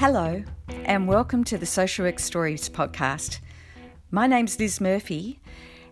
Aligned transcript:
Hello, 0.00 0.42
and 0.86 1.06
welcome 1.06 1.44
to 1.44 1.58
the 1.58 1.66
Social 1.66 2.06
Work 2.06 2.20
Stories 2.20 2.70
podcast. 2.70 3.38
My 4.10 4.26
name's 4.26 4.58
Lis 4.58 4.80
Murphy, 4.80 5.40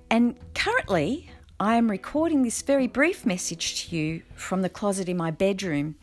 and 0.09 0.35
currently 0.55 1.31
I 1.61 1.75
am 1.75 1.91
recording 1.91 2.43
this 2.43 2.63
very 2.63 2.87
brief 2.87 3.27
message 3.27 3.85
to 3.85 3.95
you 3.95 4.23
from 4.35 4.63
the 4.63 4.71
closet 4.71 5.11
in 5.11 5.19
my 5.19 5.31
bedroom 5.31 5.97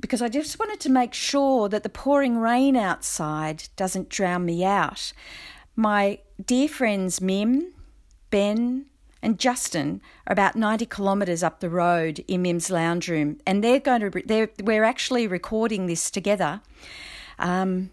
because 0.00 0.20
I 0.20 0.28
just 0.28 0.58
wanted 0.58 0.78
to 0.80 0.90
make 0.90 1.14
sure 1.14 1.70
that 1.70 1.82
the 1.82 1.88
pouring 1.88 2.36
rain 2.36 2.76
outside 2.76 3.68
doesn't 3.76 4.10
drown 4.10 4.44
me 4.44 4.62
out. 4.62 5.14
My 5.76 6.18
dear 6.44 6.68
friends 6.68 7.22
Mim, 7.22 7.72
Ben, 8.28 8.84
and 9.22 9.38
Justin 9.38 10.00
are 10.26 10.32
about 10.32 10.56
90 10.56 10.86
kilometres 10.86 11.42
up 11.42 11.60
the 11.60 11.70
road 11.70 12.24
in 12.28 12.42
Mim's 12.42 12.70
lounge 12.70 13.08
room, 13.08 13.38
and 13.46 13.62
they're 13.62 13.80
going 13.80 14.10
to 14.10 14.22
they're, 14.24 14.50
we're 14.62 14.84
actually 14.84 15.26
recording 15.26 15.86
this 15.86 16.10
together. 16.10 16.60
Um, 17.38 17.90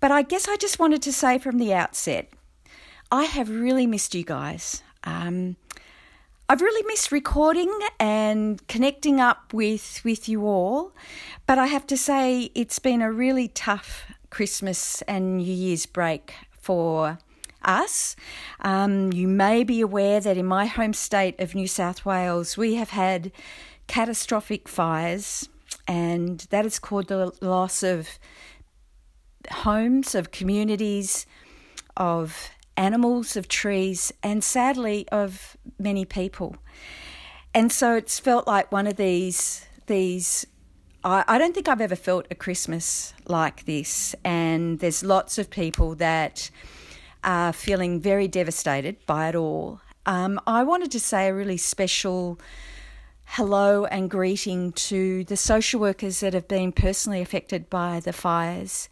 but 0.00 0.10
I 0.10 0.22
guess 0.22 0.48
I 0.48 0.56
just 0.56 0.78
wanted 0.78 1.02
to 1.02 1.12
say 1.12 1.38
from 1.38 1.58
the 1.58 1.74
outset, 1.74 2.30
I 3.10 3.24
have 3.24 3.48
really 3.48 3.86
missed 3.86 4.14
you 4.14 4.24
guys. 4.24 4.82
Um, 5.04 5.56
I've 6.48 6.62
really 6.62 6.86
missed 6.86 7.12
recording 7.12 7.70
and 8.00 8.66
connecting 8.68 9.20
up 9.20 9.52
with 9.52 10.00
with 10.04 10.28
you 10.28 10.46
all, 10.46 10.92
but 11.46 11.58
I 11.58 11.66
have 11.66 11.86
to 11.88 11.96
say 11.96 12.50
it's 12.54 12.78
been 12.78 13.02
a 13.02 13.12
really 13.12 13.48
tough 13.48 14.10
Christmas 14.30 15.02
and 15.02 15.38
New 15.38 15.52
Year's 15.52 15.86
break 15.86 16.34
for 16.50 17.18
us. 17.68 18.16
Um, 18.60 19.12
you 19.12 19.28
may 19.28 19.62
be 19.62 19.80
aware 19.80 20.18
that 20.18 20.36
in 20.36 20.46
my 20.46 20.66
home 20.66 20.94
state 20.94 21.38
of 21.38 21.54
New 21.54 21.68
South 21.68 22.04
Wales, 22.04 22.56
we 22.56 22.74
have 22.74 22.90
had 22.90 23.30
catastrophic 23.86 24.68
fires, 24.68 25.48
and 25.86 26.40
that 26.50 26.64
has 26.64 26.78
caused 26.78 27.08
the 27.08 27.32
loss 27.40 27.82
of 27.82 28.18
homes, 29.50 30.14
of 30.14 30.30
communities, 30.30 31.26
of 31.96 32.50
animals, 32.76 33.36
of 33.36 33.48
trees, 33.48 34.12
and 34.22 34.42
sadly 34.42 35.06
of 35.10 35.56
many 35.78 36.04
people. 36.04 36.56
And 37.54 37.72
so 37.72 37.94
it's 37.94 38.18
felt 38.18 38.46
like 38.46 38.72
one 38.72 38.86
of 38.86 38.96
these 38.96 39.66
these 39.86 40.46
I, 41.02 41.24
I 41.26 41.38
don't 41.38 41.54
think 41.54 41.68
I've 41.68 41.80
ever 41.80 41.96
felt 41.96 42.26
a 42.30 42.34
Christmas 42.34 43.14
like 43.26 43.64
this. 43.64 44.14
And 44.24 44.78
there's 44.78 45.02
lots 45.02 45.38
of 45.38 45.50
people 45.50 45.94
that 45.96 46.50
are 47.28 47.52
feeling 47.52 48.00
very 48.00 48.26
devastated 48.26 48.96
by 49.04 49.28
it 49.28 49.34
all. 49.34 49.82
Um, 50.06 50.40
I 50.46 50.62
wanted 50.64 50.90
to 50.92 51.00
say 51.00 51.28
a 51.28 51.34
really 51.34 51.58
special 51.58 52.40
hello 53.26 53.84
and 53.84 54.08
greeting 54.08 54.72
to 54.72 55.24
the 55.24 55.36
social 55.36 55.78
workers 55.78 56.20
that 56.20 56.32
have 56.32 56.48
been 56.48 56.72
personally 56.72 57.20
affected 57.20 57.68
by 57.68 58.00
the 58.00 58.14
fires. 58.14 58.88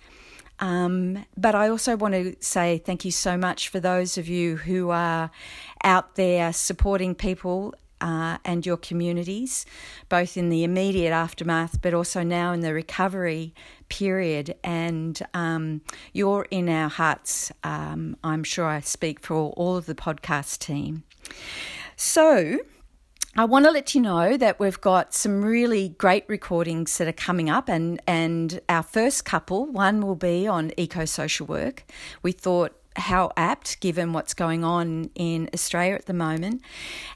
Um, 0.61 1.25
but 1.35 1.55
I 1.55 1.69
also 1.71 1.97
want 1.97 2.13
to 2.13 2.37
say 2.41 2.77
thank 2.77 3.07
you 3.07 3.11
so 3.11 3.39
much 3.39 3.71
for 3.71 3.81
those 3.81 4.19
of 4.19 4.29
you 4.29 4.57
who 4.57 4.91
are 4.91 5.31
out 5.83 6.17
there 6.17 6.53
supporting 6.53 7.15
people 7.15 7.75
uh, 8.01 8.39
and 8.45 8.65
your 8.65 8.77
communities, 8.77 9.67
both 10.09 10.37
in 10.37 10.49
the 10.49 10.65
immediate 10.65 11.13
aftermath, 11.13 11.81
but 11.81 11.95
also 11.95 12.23
now 12.23 12.53
in 12.53 12.61
the 12.61 12.73
recovery 12.73 13.55
period. 13.89 14.55
And 14.63 15.21
um, 15.35 15.81
you're 16.13 16.47
in 16.51 16.69
our 16.69 16.89
hearts. 16.89 17.53
Um, 17.65 18.17
I'm 18.23 18.45
sure 18.45 18.67
I 18.67 18.81
speak 18.81 19.21
for 19.21 19.35
all, 19.35 19.77
of 19.77 19.87
the 19.87 19.95
podcast 19.95 20.61
team. 20.61 21.05
So, 21.97 22.61
I 23.39 23.45
want 23.45 23.67
to 23.67 23.71
let 23.71 23.95
you 23.95 24.01
know 24.01 24.39
that 24.39 24.59
we've 24.59 24.81
got 24.81 25.13
some 25.13 25.45
really 25.45 25.91
great 25.91 26.25
recordings 26.27 26.97
that 26.97 27.07
are 27.07 27.13
coming 27.13 27.51
up, 27.51 27.69
and, 27.69 28.01
and 28.07 28.61
our 28.71 28.83
first 28.83 29.27
couple, 29.27 29.67
one 29.67 30.01
will 30.01 30.15
be 30.15 30.47
on 30.47 30.73
eco 30.79 31.05
social 31.05 31.47
work. 31.47 31.85
We 32.23 32.33
thought 32.33 32.75
how 32.97 33.31
apt 33.37 33.81
given 33.81 34.13
what's 34.13 34.35
going 34.35 34.65
on 34.65 35.11
in 35.15 35.49
Australia 35.55 35.95
at 35.95 36.07
the 36.07 36.13
moment. 36.13 36.63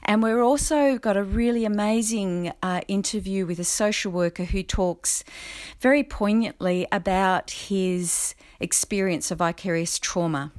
And 0.03 0.21
we've 0.21 0.37
also 0.37 0.97
got 0.97 1.17
a 1.17 1.23
really 1.23 1.65
amazing 1.65 2.53
uh, 2.61 2.81
interview 2.87 3.45
with 3.45 3.59
a 3.59 3.63
social 3.63 4.11
worker 4.11 4.45
who 4.45 4.63
talks 4.63 5.23
very 5.79 6.03
poignantly 6.03 6.87
about 6.91 7.51
his 7.51 8.35
experience 8.59 9.31
of 9.31 9.39
vicarious 9.39 9.99
trauma, 9.99 10.51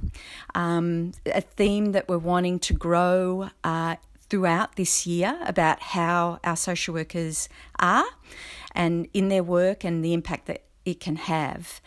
um, 0.55 1.13
a 1.25 1.41
theme 1.41 1.93
that 1.93 2.07
we're 2.07 2.17
wanting 2.17 2.59
to 2.59 2.73
grow. 2.73 3.49
Uh, 3.63 3.95
throughout 4.29 4.77
this 4.77 5.05
year 5.05 5.37
about 5.45 5.79
how 5.79 6.39
our 6.43 6.55
social 6.55 6.91
workers 6.91 7.47
are 7.79 8.05
and 8.73 9.07
in 9.13 9.27
their 9.27 9.43
work 9.43 9.83
and 9.83 10.03
the 10.03 10.11
impact 10.11 10.47
that 10.47 10.63
it 10.85 10.99
can 10.99 11.15
have. 11.15 11.81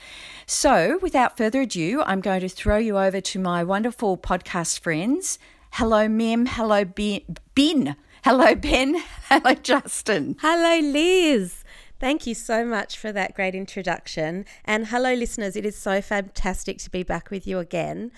So, 0.46 0.98
without 1.02 1.36
further 1.36 1.62
ado, 1.62 2.02
I'm 2.04 2.20
going 2.20 2.40
to 2.40 2.48
throw 2.48 2.78
you 2.78 2.98
over 2.98 3.20
to 3.20 3.38
my 3.38 3.62
wonderful 3.62 4.16
podcast 4.16 4.80
friends. 4.80 5.38
Hello, 5.72 6.08
Mim. 6.08 6.46
Hello, 6.46 6.84
Ben. 6.84 7.96
Hello, 8.24 8.54
Ben. 8.54 8.96
Hello, 9.28 9.54
Justin. 9.54 10.36
Hello, 10.40 10.78
Lis. 10.80 11.64
Thank 11.98 12.26
you 12.26 12.34
so 12.34 12.64
much 12.64 12.98
for 12.98 13.10
that 13.12 13.34
great 13.34 13.54
introduction. 13.54 14.44
And 14.64 14.88
hello, 14.88 15.14
listeners. 15.14 15.56
It 15.56 15.64
is 15.64 15.76
so 15.76 16.02
fantastic 16.02 16.76
to 16.78 16.90
be 16.90 17.02
back 17.02 17.30
with 17.30 17.46
you 17.46 17.58
again. 17.58 18.12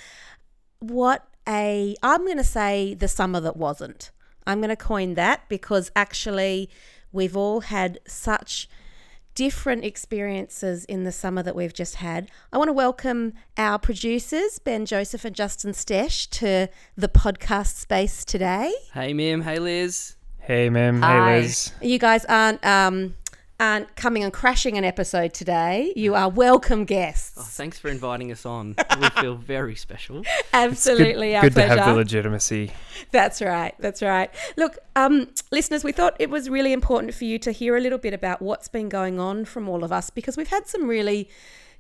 What 0.80 1.28
a, 1.48 1.94
I'm 2.02 2.24
going 2.24 2.38
to 2.38 2.44
say 2.44 2.94
the 2.94 3.06
summer 3.06 3.38
that 3.40 3.56
wasn't. 3.56 4.10
I'm 4.48 4.58
going 4.60 4.70
to 4.70 4.76
coin 4.76 5.14
that 5.14 5.48
because 5.48 5.92
actually 5.94 6.70
we've 7.12 7.36
all 7.36 7.60
had 7.60 8.00
such 8.06 8.68
different 9.38 9.84
experiences 9.84 10.84
in 10.86 11.04
the 11.04 11.12
summer 11.12 11.44
that 11.44 11.54
we've 11.54 11.72
just 11.72 11.94
had. 11.94 12.28
I 12.52 12.58
want 12.58 12.66
to 12.70 12.72
welcome 12.72 13.34
our 13.56 13.78
producers, 13.78 14.58
Ben 14.58 14.84
Joseph 14.84 15.24
and 15.24 15.32
Justin 15.32 15.70
Stech, 15.70 16.28
to 16.30 16.66
the 16.96 17.08
podcast 17.08 17.76
space 17.76 18.24
today. 18.24 18.74
Hey, 18.92 19.14
Mim. 19.14 19.42
Hey, 19.42 19.60
Lis. 19.60 20.16
Hey, 20.38 20.68
Mim. 20.70 21.02
Hey, 21.02 21.42
Lis. 21.42 21.70
You 21.80 22.00
guys 22.00 22.24
aren't 22.24 22.66
um, 22.66 23.14
aren't 23.60 23.96
coming 23.96 24.22
and 24.22 24.32
crashing 24.32 24.78
an 24.78 24.84
episode 24.84 25.34
today. 25.34 25.92
You 25.96 26.14
are 26.14 26.28
welcome 26.28 26.84
guests. 26.84 27.36
Oh, 27.36 27.42
thanks 27.42 27.78
for 27.78 27.88
inviting 27.88 28.30
us 28.30 28.46
on. 28.46 28.76
we 29.00 29.08
feel 29.20 29.34
very 29.34 29.74
special. 29.74 30.22
Absolutely, 30.52 31.30
good, 31.30 31.34
our 31.34 31.42
good 31.42 31.52
pleasure. 31.54 31.74
to 31.74 31.82
have 31.82 31.94
the 31.94 31.96
legitimacy. 31.96 32.70
That's 33.10 33.42
right. 33.42 33.74
That's 33.80 34.00
right. 34.00 34.30
Look, 34.56 34.78
um, 34.94 35.28
listeners, 35.50 35.82
we 35.82 35.92
thought 35.92 36.14
it 36.20 36.30
was 36.30 36.48
really 36.48 36.72
important 36.72 37.14
for 37.14 37.24
you 37.24 37.38
to 37.40 37.50
hear 37.50 37.76
a 37.76 37.80
little 37.80 37.98
bit 37.98 38.14
about 38.14 38.40
what's 38.40 38.68
been 38.68 38.88
going 38.88 39.18
on 39.18 39.44
from 39.44 39.68
all 39.68 39.82
of 39.82 39.90
us 39.90 40.10
because 40.10 40.36
we've 40.36 40.48
had 40.48 40.66
some 40.68 40.86
really 40.86 41.28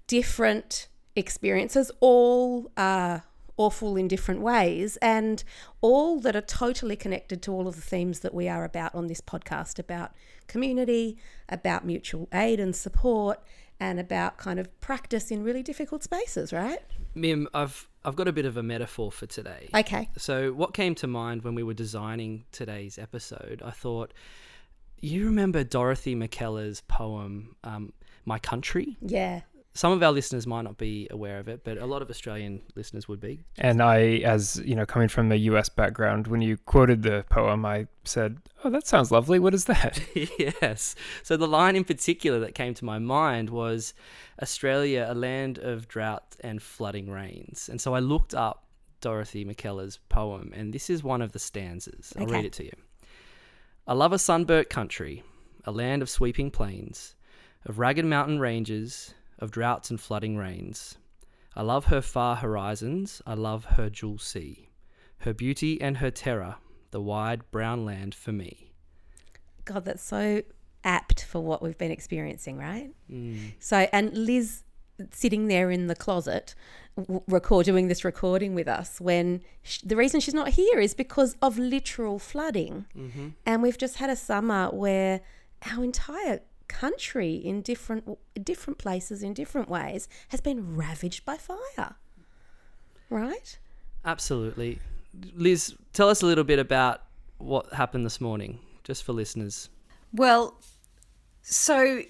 different 0.08 0.88
experiences, 1.14 1.92
all 2.00 2.72
uh, 2.76 3.20
awful 3.58 3.96
in 3.96 4.08
different 4.08 4.40
ways, 4.40 4.96
and 5.02 5.44
all 5.80 6.18
that 6.20 6.34
are 6.34 6.40
totally 6.40 6.96
connected 6.96 7.42
to 7.42 7.52
all 7.52 7.68
of 7.68 7.76
the 7.76 7.82
themes 7.82 8.20
that 8.20 8.32
we 8.32 8.48
are 8.48 8.64
about 8.64 8.94
on 8.94 9.08
this 9.08 9.20
podcast 9.20 9.78
about 9.78 10.12
community, 10.46 11.18
about 11.48 11.84
mutual 11.84 12.28
aid 12.32 12.58
and 12.58 12.74
support, 12.74 13.42
and 13.78 14.00
about 14.00 14.38
kind 14.38 14.58
of 14.58 14.80
practice 14.80 15.30
in 15.30 15.42
really 15.42 15.62
difficult 15.62 16.02
spaces, 16.02 16.52
right? 16.52 16.78
Mim, 17.14 17.48
I've 17.52 17.88
I've 18.04 18.16
got 18.16 18.28
a 18.28 18.32
bit 18.32 18.46
of 18.46 18.56
a 18.56 18.62
metaphor 18.62 19.12
for 19.12 19.26
today. 19.26 19.68
Okay. 19.74 20.08
So 20.16 20.52
what 20.52 20.72
came 20.72 20.94
to 20.96 21.06
mind 21.06 21.42
when 21.42 21.54
we 21.54 21.62
were 21.62 21.74
designing 21.74 22.44
today's 22.52 22.98
episode? 22.98 23.60
I 23.64 23.72
thought, 23.72 24.14
you 25.00 25.26
remember 25.26 25.64
Dorothy 25.64 26.14
Mackellar's 26.14 26.80
poem, 26.82 27.56
um, 27.64 27.92
"My 28.24 28.38
Country"? 28.38 28.96
Yeah 29.02 29.42
some 29.78 29.92
of 29.92 30.02
our 30.02 30.10
listeners 30.10 30.44
might 30.44 30.62
not 30.62 30.76
be 30.76 31.06
aware 31.12 31.38
of 31.38 31.46
it, 31.46 31.62
but 31.62 31.78
a 31.78 31.86
lot 31.86 32.02
of 32.02 32.10
Australian 32.10 32.60
listeners 32.74 33.06
would 33.06 33.20
be. 33.20 33.44
And 33.58 33.80
I, 33.80 34.16
as 34.24 34.60
you 34.64 34.74
know, 34.74 34.84
coming 34.84 35.06
from 35.06 35.30
a 35.30 35.36
US 35.36 35.68
background, 35.68 36.26
when 36.26 36.42
you 36.42 36.56
quoted 36.56 37.04
the 37.04 37.24
poem, 37.30 37.64
I 37.64 37.86
said, 38.02 38.38
Oh, 38.64 38.70
that 38.70 38.88
sounds 38.88 39.12
lovely. 39.12 39.38
What 39.38 39.54
is 39.54 39.66
that? 39.66 40.00
yes. 40.16 40.96
So 41.22 41.36
the 41.36 41.46
line 41.46 41.76
in 41.76 41.84
particular 41.84 42.40
that 42.40 42.56
came 42.56 42.74
to 42.74 42.84
my 42.84 42.98
mind 42.98 43.50
was 43.50 43.94
Australia, 44.42 45.06
a 45.08 45.14
land 45.14 45.58
of 45.58 45.86
drought 45.86 46.34
and 46.40 46.60
flooding 46.60 47.08
rains. 47.08 47.68
And 47.68 47.80
so 47.80 47.94
I 47.94 48.00
looked 48.00 48.34
up 48.34 48.64
Dorothy 49.00 49.44
Mackellar's 49.44 50.00
poem, 50.08 50.52
and 50.56 50.72
this 50.72 50.90
is 50.90 51.04
one 51.04 51.22
of 51.22 51.30
the 51.30 51.38
stanzas. 51.38 52.12
I'll 52.16 52.24
okay. 52.24 52.32
read 52.32 52.46
it 52.46 52.52
to 52.54 52.64
you. 52.64 52.72
I 53.86 53.92
love 53.92 54.12
a 54.12 54.18
sunburnt 54.18 54.70
country, 54.70 55.22
a 55.64 55.70
land 55.70 56.02
of 56.02 56.10
sweeping 56.10 56.50
plains, 56.50 57.14
of 57.64 57.78
ragged 57.78 58.06
mountain 58.06 58.40
ranges 58.40 59.14
of 59.38 59.50
droughts 59.50 59.90
and 59.90 60.00
flooding 60.00 60.36
rains. 60.36 60.96
I 61.56 61.62
love 61.62 61.86
her 61.86 62.00
far 62.00 62.36
horizons, 62.36 63.20
I 63.26 63.34
love 63.34 63.64
her 63.76 63.90
jewel 63.90 64.18
sea, 64.18 64.68
her 65.18 65.34
beauty 65.34 65.80
and 65.80 65.96
her 65.98 66.10
terror, 66.10 66.56
the 66.90 67.00
wide 67.00 67.50
brown 67.50 67.84
land 67.84 68.14
for 68.14 68.32
me. 68.32 68.70
God, 69.64 69.84
that's 69.84 70.02
so 70.02 70.42
apt 70.84 71.24
for 71.24 71.40
what 71.40 71.62
we've 71.62 71.76
been 71.76 71.90
experiencing, 71.90 72.56
right? 72.58 72.90
Mm. 73.10 73.52
So, 73.58 73.88
and 73.92 74.16
Lis 74.16 74.62
sitting 75.12 75.46
there 75.48 75.70
in 75.70 75.86
the 75.86 75.94
closet 75.94 76.54
record 77.28 77.64
doing 77.64 77.86
this 77.86 78.04
recording 78.04 78.54
with 78.56 78.66
us 78.66 79.00
when 79.00 79.40
sh- 79.62 79.78
the 79.84 79.94
reason 79.94 80.18
she's 80.18 80.34
not 80.34 80.48
here 80.48 80.80
is 80.80 80.92
because 80.94 81.36
of 81.40 81.56
literal 81.56 82.18
flooding 82.18 82.86
Mm-hmm. 82.96 83.28
and 83.46 83.62
we've 83.62 83.78
just 83.78 83.96
had 83.98 84.10
a 84.10 84.16
summer 84.16 84.66
where 84.72 85.20
our 85.70 85.84
entire 85.84 86.40
country 86.68 87.34
in 87.34 87.62
different 87.62 88.18
different 88.42 88.78
places 88.78 89.22
in 89.22 89.34
different 89.34 89.68
ways 89.68 90.08
has 90.28 90.40
been 90.40 90.76
ravaged 90.76 91.24
by 91.24 91.36
fire. 91.36 91.96
Right? 93.10 93.58
Absolutely. 94.04 94.78
Lis, 95.34 95.74
tell 95.92 96.08
us 96.08 96.22
a 96.22 96.26
little 96.26 96.44
bit 96.44 96.58
about 96.58 97.02
what 97.38 97.72
happened 97.72 98.04
this 98.04 98.20
morning, 98.20 98.58
just 98.84 99.02
for 99.02 99.12
listeners. 99.12 99.68
Well, 100.12 100.60
so 101.42 102.02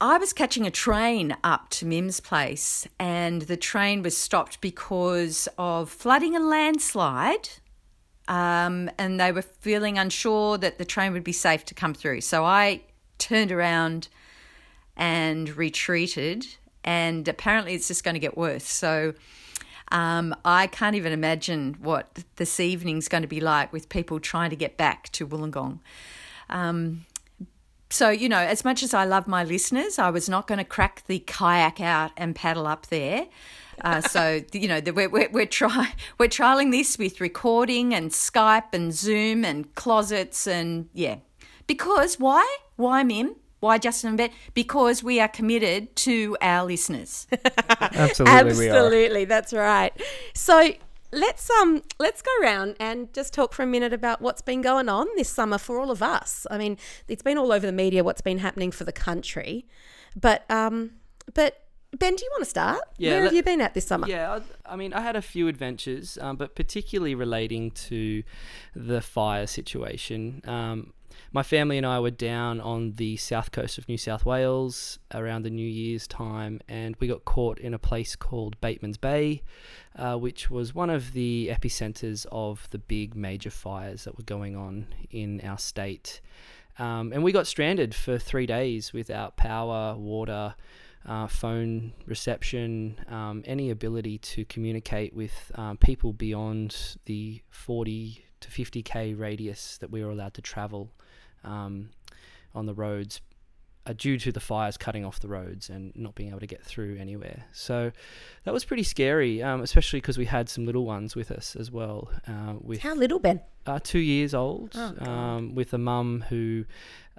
I 0.00 0.18
was 0.18 0.32
catching 0.32 0.66
a 0.66 0.70
train 0.70 1.36
up 1.42 1.70
to 1.70 1.86
Mim's 1.86 2.20
place, 2.20 2.86
and 2.98 3.42
the 3.42 3.56
train 3.56 4.02
was 4.02 4.16
stopped 4.16 4.60
because 4.60 5.48
of 5.56 5.90
flooding 5.90 6.36
and 6.36 6.48
landslide. 6.48 7.48
Um, 8.26 8.90
and 8.98 9.20
they 9.20 9.32
were 9.32 9.42
feeling 9.42 9.98
unsure 9.98 10.56
that 10.58 10.78
the 10.78 10.84
train 10.84 11.12
would 11.12 11.24
be 11.24 11.32
safe 11.32 11.64
to 11.66 11.74
come 11.74 11.92
through. 11.92 12.22
So 12.22 12.44
I 12.44 12.82
turned 13.18 13.52
around 13.52 14.08
and 14.96 15.56
retreated, 15.56 16.46
and 16.84 17.26
apparently 17.26 17.74
it's 17.74 17.88
just 17.88 18.04
going 18.04 18.14
to 18.14 18.20
get 18.20 18.36
worse. 18.36 18.64
So 18.64 19.14
um, 19.92 20.34
I 20.44 20.66
can't 20.66 20.96
even 20.96 21.12
imagine 21.12 21.76
what 21.80 22.24
this 22.36 22.58
evening's 22.58 23.08
going 23.08 23.22
to 23.22 23.28
be 23.28 23.40
like 23.40 23.72
with 23.72 23.88
people 23.88 24.20
trying 24.20 24.50
to 24.50 24.56
get 24.56 24.76
back 24.76 25.10
to 25.12 25.26
Wollongong. 25.26 25.80
Um, 26.50 27.06
so, 27.90 28.10
you 28.10 28.28
know, 28.28 28.38
as 28.38 28.64
much 28.64 28.82
as 28.82 28.92
I 28.92 29.04
love 29.04 29.28
my 29.28 29.44
listeners, 29.44 29.98
I 29.98 30.10
was 30.10 30.28
not 30.28 30.48
going 30.48 30.58
to 30.58 30.64
crack 30.64 31.04
the 31.06 31.20
kayak 31.20 31.80
out 31.80 32.10
and 32.16 32.34
paddle 32.34 32.66
up 32.66 32.86
there. 32.86 33.26
Uh, 33.82 34.00
so, 34.00 34.40
you 34.52 34.66
know, 34.66 34.80
we're, 34.84 35.08
we're, 35.08 35.28
we're, 35.30 35.46
try, 35.46 35.92
we're 36.18 36.28
trialing 36.28 36.72
this 36.72 36.98
with 36.98 37.20
recording 37.20 37.94
and 37.94 38.10
Skype 38.10 38.72
and 38.72 38.92
Zoom 38.92 39.44
and 39.44 39.72
closets 39.74 40.46
and 40.46 40.88
yeah. 40.92 41.18
Because 41.66 42.18
why? 42.18 42.44
Why, 42.76 43.02
Mim? 43.02 43.36
Why 43.60 43.78
Justin 43.78 44.08
and 44.08 44.18
Ben? 44.18 44.30
Because 44.52 45.02
we 45.02 45.20
are 45.20 45.28
committed 45.28 45.96
to 45.96 46.36
our 46.42 46.66
listeners. 46.66 47.26
Absolutely, 47.80 48.68
Absolutely, 48.68 49.24
that's 49.24 49.52
right. 49.54 49.92
So 50.34 50.72
let's 51.12 51.48
um 51.62 51.82
let's 51.98 52.20
go 52.20 52.30
around 52.42 52.76
and 52.78 53.12
just 53.14 53.32
talk 53.32 53.54
for 53.54 53.62
a 53.62 53.66
minute 53.66 53.92
about 53.92 54.20
what's 54.20 54.42
been 54.42 54.60
going 54.60 54.88
on 54.88 55.06
this 55.16 55.30
summer 55.30 55.56
for 55.58 55.80
all 55.80 55.90
of 55.90 56.02
us. 56.02 56.46
I 56.50 56.58
mean, 56.58 56.76
it's 57.08 57.22
been 57.22 57.38
all 57.38 57.52
over 57.52 57.66
the 57.66 57.72
media 57.72 58.04
what's 58.04 58.20
been 58.20 58.38
happening 58.38 58.70
for 58.70 58.84
the 58.84 58.92
country, 58.92 59.66
but 60.14 60.48
um 60.50 60.90
but 61.32 61.60
Ben, 61.98 62.16
do 62.16 62.24
you 62.24 62.30
want 62.32 62.42
to 62.42 62.50
start? 62.50 62.80
Yeah, 62.98 63.10
Where 63.10 63.18
let- 63.20 63.24
have 63.26 63.34
you 63.34 63.42
been 63.44 63.60
at 63.60 63.72
this 63.74 63.86
summer? 63.86 64.08
Yeah, 64.08 64.40
I, 64.66 64.72
I 64.72 64.76
mean, 64.76 64.92
I 64.92 65.00
had 65.00 65.14
a 65.16 65.22
few 65.22 65.46
adventures, 65.46 66.18
um, 66.20 66.36
but 66.36 66.56
particularly 66.56 67.14
relating 67.14 67.70
to 67.70 68.24
the 68.74 69.00
fire 69.00 69.46
situation. 69.46 70.42
Um, 70.44 70.92
my 71.32 71.42
family 71.42 71.76
and 71.76 71.86
I 71.86 72.00
were 72.00 72.10
down 72.10 72.60
on 72.60 72.92
the 72.92 73.16
south 73.16 73.52
coast 73.52 73.78
of 73.78 73.88
New 73.88 73.98
South 73.98 74.24
Wales 74.24 74.98
around 75.12 75.42
the 75.42 75.50
New 75.50 75.66
Year's 75.66 76.06
time, 76.06 76.60
and 76.68 76.96
we 77.00 77.08
got 77.08 77.24
caught 77.24 77.58
in 77.58 77.74
a 77.74 77.78
place 77.78 78.16
called 78.16 78.60
Bateman's 78.60 78.96
Bay, 78.96 79.42
uh, 79.96 80.16
which 80.16 80.50
was 80.50 80.74
one 80.74 80.90
of 80.90 81.12
the 81.12 81.50
epicenters 81.52 82.26
of 82.30 82.68
the 82.70 82.78
big 82.78 83.14
major 83.14 83.50
fires 83.50 84.04
that 84.04 84.16
were 84.16 84.24
going 84.24 84.56
on 84.56 84.86
in 85.10 85.40
our 85.42 85.58
state. 85.58 86.20
Um, 86.78 87.12
and 87.12 87.22
we 87.22 87.32
got 87.32 87.46
stranded 87.46 87.94
for 87.94 88.18
three 88.18 88.46
days 88.46 88.92
without 88.92 89.36
power, 89.36 89.94
water, 89.96 90.54
uh, 91.06 91.26
phone 91.26 91.92
reception, 92.06 92.98
um, 93.08 93.42
any 93.46 93.70
ability 93.70 94.18
to 94.18 94.44
communicate 94.46 95.14
with 95.14 95.52
um, 95.54 95.76
people 95.76 96.12
beyond 96.12 96.96
the 97.04 97.42
40 97.50 98.24
to 98.44 98.50
50k 98.64 99.18
radius 99.18 99.78
that 99.78 99.90
we 99.90 100.04
were 100.04 100.10
allowed 100.10 100.34
to 100.34 100.42
travel 100.42 100.90
um, 101.44 101.90
on 102.54 102.66
the 102.66 102.74
roads 102.74 103.20
uh, 103.86 103.92
due 103.94 104.16
to 104.18 104.32
the 104.32 104.40
fires 104.40 104.76
cutting 104.78 105.04
off 105.04 105.20
the 105.20 105.28
roads 105.28 105.68
and 105.68 105.92
not 105.94 106.14
being 106.14 106.30
able 106.30 106.40
to 106.40 106.46
get 106.46 106.62
through 106.62 106.96
anywhere. 106.98 107.44
So 107.52 107.92
that 108.44 108.54
was 108.54 108.64
pretty 108.64 108.82
scary, 108.82 109.42
um, 109.42 109.60
especially 109.60 110.00
because 110.00 110.16
we 110.16 110.24
had 110.24 110.48
some 110.48 110.64
little 110.64 110.86
ones 110.86 111.14
with 111.14 111.30
us 111.30 111.54
as 111.54 111.70
well. 111.70 112.10
Uh, 112.26 112.54
with 112.60 112.80
How 112.80 112.94
little, 112.94 113.18
Ben? 113.18 113.40
uh, 113.66 113.78
two 113.82 113.98
years 113.98 114.32
old, 114.32 114.72
Oh, 114.74 115.04
um, 115.10 115.54
with 115.54 115.74
a 115.74 115.78
mum 115.78 116.24
who 116.30 116.64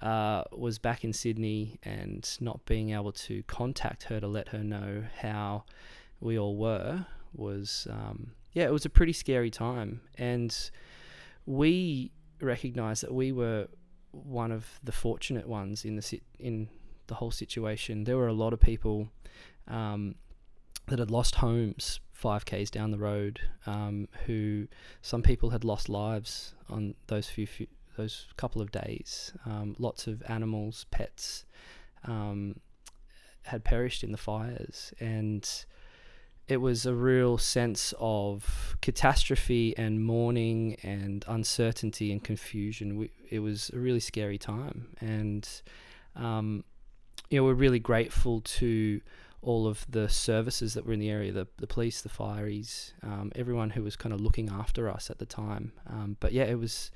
uh, 0.01 0.43
was 0.51 0.79
back 0.79 1.03
in 1.03 1.13
Sydney 1.13 1.79
and 1.83 2.27
not 2.41 2.65
being 2.65 2.89
able 2.91 3.11
to 3.11 3.43
contact 3.43 4.03
her 4.03 4.19
to 4.19 4.27
let 4.27 4.47
her 4.49 4.63
know 4.63 5.03
how 5.21 5.65
we 6.19 6.37
all 6.39 6.55
were 6.57 7.05
was, 7.35 7.87
um, 7.91 8.31
yeah, 8.53 8.63
it 8.63 8.71
was 8.71 8.85
a 8.85 8.89
pretty 8.89 9.13
scary 9.13 9.51
time. 9.51 10.01
And 10.17 10.71
we 11.45 12.11
recognised 12.41 13.03
that 13.03 13.13
we 13.13 13.31
were 13.31 13.67
one 14.11 14.51
of 14.51 14.79
the 14.83 14.91
fortunate 14.91 15.47
ones 15.47 15.85
in 15.85 15.95
the 15.95 16.01
sit- 16.01 16.23
in 16.39 16.69
the 17.07 17.15
whole 17.15 17.31
situation. 17.31 18.03
There 18.03 18.17
were 18.17 18.27
a 18.27 18.33
lot 18.33 18.53
of 18.53 18.59
people 18.59 19.09
um, 19.67 20.15
that 20.87 20.99
had 20.99 21.11
lost 21.11 21.35
homes 21.35 21.99
five 22.15 22.45
k's 22.45 22.71
down 22.71 22.91
the 22.91 22.97
road, 22.97 23.41
um, 23.65 24.07
who 24.25 24.67
some 25.01 25.21
people 25.21 25.49
had 25.49 25.63
lost 25.63 25.89
lives 25.89 26.55
on 26.69 26.95
those 27.07 27.27
few, 27.27 27.45
few 27.45 27.67
those 27.97 28.27
couple 28.37 28.61
of 28.61 28.71
days. 28.71 29.33
Um, 29.45 29.75
lots 29.77 30.07
of 30.07 30.23
animals, 30.27 30.85
pets, 30.91 31.45
um, 32.05 32.59
had 33.43 33.63
perished 33.63 34.03
in 34.03 34.11
the 34.11 34.17
fires, 34.17 34.93
and 34.99 35.65
it 36.47 36.57
was 36.57 36.85
a 36.85 36.93
real 36.93 37.37
sense 37.37 37.93
of 37.99 38.77
catastrophe 38.81 39.75
and 39.77 40.03
mourning 40.03 40.77
and 40.83 41.25
uncertainty 41.27 42.11
and 42.11 42.23
confusion. 42.23 42.97
We, 42.97 43.11
it 43.29 43.39
was 43.39 43.71
a 43.73 43.79
really 43.79 43.99
scary 43.99 44.37
time, 44.37 44.87
and 44.99 45.47
um, 46.15 46.63
you 47.29 47.39
know 47.39 47.43
we're 47.45 47.53
really 47.53 47.79
grateful 47.79 48.41
to 48.41 49.01
all 49.41 49.67
of 49.67 49.85
the 49.89 50.09
services 50.09 50.73
that 50.73 50.85
were 50.87 50.93
in 50.93 50.99
the 50.99 51.09
area 51.09 51.31
the, 51.31 51.47
the 51.57 51.67
police, 51.67 52.01
the 52.01 52.09
fireys, 52.09 52.93
um, 53.03 53.31
everyone 53.35 53.69
who 53.71 53.83
was 53.83 53.95
kind 53.95 54.11
of 54.13 54.19
looking 54.19 54.49
after 54.49 54.89
us 54.89 55.09
at 55.11 55.19
the 55.19 55.25
time. 55.25 55.71
Um, 55.87 56.17
but 56.19 56.31
yeah, 56.31 56.45
it 56.45 56.57
was, 56.57 56.89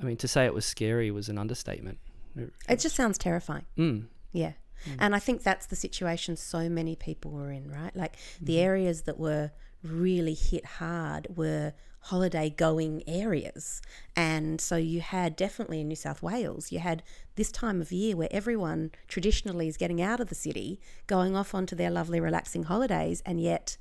I 0.00 0.04
mean, 0.04 0.16
to 0.18 0.28
say 0.28 0.44
it 0.46 0.54
was 0.54 0.64
scary 0.64 1.10
was 1.10 1.28
an 1.28 1.36
understatement. 1.36 1.98
It- 2.36 2.52
It 2.68 2.78
just 2.78 2.94
sounds 2.94 3.18
terrifying. 3.18 3.64
Mm, 3.76 4.06
Yeah. 4.32 4.52
And 4.98 5.14
I 5.14 5.18
think 5.18 5.42
that's 5.42 5.66
the 5.66 5.76
situation 5.76 6.36
so 6.36 6.68
many 6.68 6.96
people 6.96 7.30
were 7.30 7.50
in, 7.50 7.70
right? 7.70 7.94
Like 7.94 8.16
the 8.40 8.54
Mm-hmm. 8.54 8.60
areas 8.70 9.02
that 9.02 9.18
were 9.18 9.50
really 9.82 10.34
hit 10.34 10.64
hard 10.64 11.26
were 11.36 11.72
holiday 12.04 12.48
going 12.48 13.02
areas. 13.06 13.82
And 14.16 14.60
so 14.60 14.76
you 14.76 15.00
had 15.00 15.36
definitely 15.36 15.80
in 15.80 15.88
New 15.88 15.96
South 15.96 16.22
Wales, 16.22 16.72
you 16.72 16.78
had 16.78 17.02
this 17.36 17.52
time 17.52 17.80
of 17.80 17.92
year 17.92 18.16
where 18.16 18.28
everyone 18.30 18.90
traditionally 19.08 19.68
is 19.68 19.76
getting 19.76 20.00
out 20.00 20.20
of 20.20 20.28
the 20.28 20.34
city, 20.34 20.80
going 21.06 21.36
off 21.36 21.54
onto 21.54 21.76
their 21.76 21.90
lovely, 21.90 22.20
relaxing 22.20 22.64
holidays, 22.64 23.22
and 23.26 23.40
yet 23.40 23.76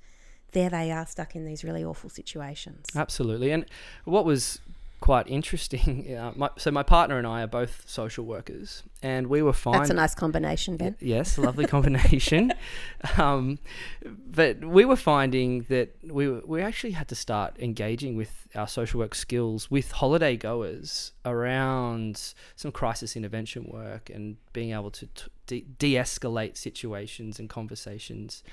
there 0.51 0.69
they 0.69 0.91
are 0.91 1.05
stuck 1.05 1.35
in 1.35 1.45
these 1.45 1.63
really 1.63 1.83
awful 1.83 2.09
situations. 2.09 2.85
absolutely. 2.95 3.51
And 3.51 3.65
what 4.05 4.25
was 4.25 4.59
quite 5.00 5.27
interesting, 5.27 6.15
uh, 6.18 6.34
my, 6.36 6.50
so 6.58 6.72
my 6.72 6.84
partner 6.84 7.18
and 7.18 7.25
I 7.25 7.44
are 7.44 7.48
both 7.48 7.84
social 7.88 8.25
workers, 8.25 8.84
and 9.01 9.27
we 9.27 9.41
were 9.41 9.53
fine. 9.53 9.74
That's 9.74 9.89
a 9.89 9.94
nice 9.94 10.15
combination, 10.15 10.77
Ben. 10.77 10.96
Yes, 11.00 11.38
lovely 11.38 11.65
combination. 11.65 12.53
um, 13.18 13.60
but 14.06 14.63
we 14.63 14.86
were 14.86 14.96
finding 14.96 15.65
that 15.70 15.96
we 16.03 16.29
we 16.29 16.62
actually 16.62 16.91
had 16.91 17.08
to 17.10 17.15
start 17.15 17.56
engaging 17.60 18.15
with 18.15 18.48
our 18.56 18.68
social 18.68 19.00
work 19.00 19.15
skills 19.15 19.70
with 19.70 19.91
holiday 19.91 20.36
goers 20.36 21.12
around 21.24 22.34
some 22.56 22.72
crisis 22.72 23.15
intervention 23.15 23.65
work 23.65 24.10
and 24.10 24.38
being 24.53 24.72
able 24.72 24.89
to 24.89 25.06
t- 25.08 25.25
de- 25.46 25.65
de-escalate 25.77 26.58
situations 26.58 27.39
and 27.39 27.50
conversations. 27.50 28.44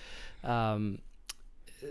Um, 0.45 0.99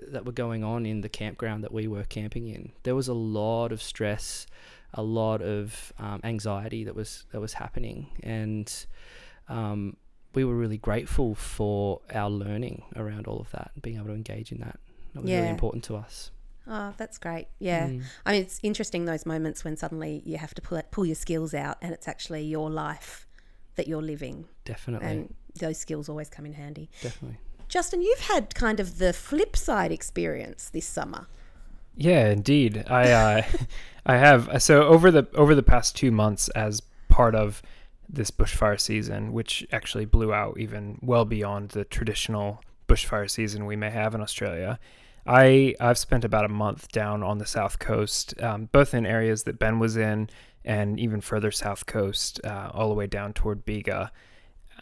that 0.07 0.25
were 0.25 0.31
going 0.31 0.63
on 0.63 0.85
in 0.85 1.01
the 1.01 1.09
campground 1.09 1.63
that 1.63 1.71
we 1.71 1.87
were 1.87 2.03
camping 2.03 2.47
in. 2.47 2.71
There 2.83 2.95
was 2.95 3.07
a 3.07 3.13
lot 3.13 3.71
of 3.71 3.81
stress, 3.81 4.45
a 4.93 5.03
lot 5.03 5.41
of 5.41 5.93
um, 5.99 6.21
anxiety 6.23 6.83
that 6.83 6.95
was 6.95 7.25
that 7.31 7.41
was 7.41 7.53
happening, 7.53 8.07
and 8.23 8.71
um, 9.49 9.97
we 10.33 10.43
were 10.43 10.55
really 10.55 10.77
grateful 10.77 11.35
for 11.35 12.01
our 12.13 12.29
learning 12.29 12.83
around 12.95 13.27
all 13.27 13.39
of 13.39 13.51
that 13.51 13.71
and 13.73 13.81
being 13.81 13.97
able 13.97 14.07
to 14.07 14.13
engage 14.13 14.51
in 14.51 14.59
that. 14.59 14.79
That 15.13 15.23
was 15.23 15.31
really 15.31 15.49
important 15.49 15.83
to 15.85 15.95
us. 15.95 16.31
Oh, 16.67 16.93
that's 16.97 17.17
great. 17.17 17.47
Yeah. 17.59 17.87
Mm. 17.87 18.03
I 18.25 18.31
mean, 18.33 18.41
it's 18.41 18.59
interesting 18.63 19.05
those 19.05 19.25
moments 19.25 19.63
when 19.63 19.77
suddenly 19.77 20.23
you 20.25 20.37
have 20.37 20.53
to 20.55 20.61
pull, 20.61 20.81
pull 20.91 21.05
your 21.05 21.15
skills 21.15 21.53
out 21.53 21.77
and 21.81 21.93
it's 21.93 22.07
actually 22.07 22.43
your 22.43 22.69
life 22.69 23.27
that 23.75 23.87
you're 23.87 24.01
living. 24.01 24.45
Definitely, 24.65 25.07
And 25.07 25.33
those 25.59 25.77
skills 25.77 26.09
always 26.09 26.29
come 26.29 26.45
in 26.45 26.53
handy. 26.53 26.89
definitely. 27.01 27.37
Justin, 27.67 28.01
you've 28.01 28.19
had 28.19 28.55
kind 28.55 28.79
of 28.79 28.97
the 28.99 29.13
flip 29.13 29.55
side 29.55 29.91
experience 29.91 30.69
this 30.69 30.85
summer. 30.85 31.27
Yeah, 31.95 32.29
indeed. 32.29 32.85
I 32.87 33.11
uh, 33.11 33.43
I 34.05 34.17
have 34.17 34.61
so 34.61 34.83
over 34.83 35.11
the 35.11 35.27
over 35.33 35.55
the 35.55 35.63
past 35.63 35.95
two 35.95 36.11
months 36.11 36.49
as 36.49 36.81
part 37.07 37.35
of 37.35 37.61
this 38.07 38.31
bushfire 38.31 38.79
season, 38.79 39.33
which 39.33 39.65
actually 39.71 40.05
blew 40.05 40.33
out 40.33 40.59
even 40.59 40.99
well 41.01 41.25
beyond 41.25 41.69
the 41.69 41.85
traditional 41.85 42.61
bushfire 42.87 43.29
season 43.29 43.65
we 43.65 43.75
may 43.75 43.89
have 43.89 44.13
in 44.13 44.21
Australia. 44.21 44.79
I 45.25 45.75
I've 45.79 45.97
spent 45.97 46.23
about 46.23 46.45
a 46.45 46.49
month 46.49 46.91
down 46.91 47.23
on 47.23 47.39
the 47.39 47.47
south 47.47 47.79
coast, 47.79 48.39
um, 48.41 48.69
both 48.71 48.93
in 48.93 49.05
areas 49.05 49.43
that 49.43 49.57
Ben 49.57 49.79
was 49.79 49.97
in, 49.97 50.29
and 50.63 50.99
even 50.99 51.21
further 51.21 51.51
south 51.51 51.85
coast, 51.85 52.39
uh, 52.43 52.69
all 52.73 52.89
the 52.89 52.95
way 52.95 53.07
down 53.07 53.33
toward 53.33 53.65
Bega. 53.65 54.11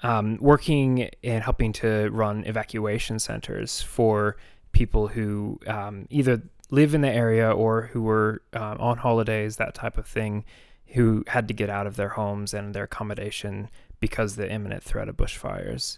Um, 0.04 0.38
working 0.40 1.10
and 1.24 1.44
helping 1.44 1.74
to 1.74 2.10
run 2.12 2.44
evacuation 2.46 3.20
centers 3.20 3.82
for 3.82 4.38
people 4.74 5.08
who 5.08 5.60
um, 5.66 6.08
either 6.10 6.44
live 6.70 6.94
in 6.94 7.02
the 7.02 7.10
area 7.10 7.50
or 7.50 7.84
who 7.94 8.02
were 8.02 8.42
um, 8.54 8.78
on 8.80 8.98
holidays, 8.98 9.56
that 9.56 9.74
type 9.74 9.98
of 9.98 10.06
thing, 10.06 10.44
who 10.88 11.24
had 11.28 11.48
to 11.48 11.54
get 11.54 11.70
out 11.70 11.88
of 11.88 11.96
their 11.96 12.10
homes 12.10 12.54
and 12.54 12.76
their 12.76 12.84
accommodation 12.84 13.70
because 14.00 14.36
the 14.36 14.52
imminent 14.52 14.84
threat 14.84 15.08
of 15.08 15.16
bushfires. 15.16 15.98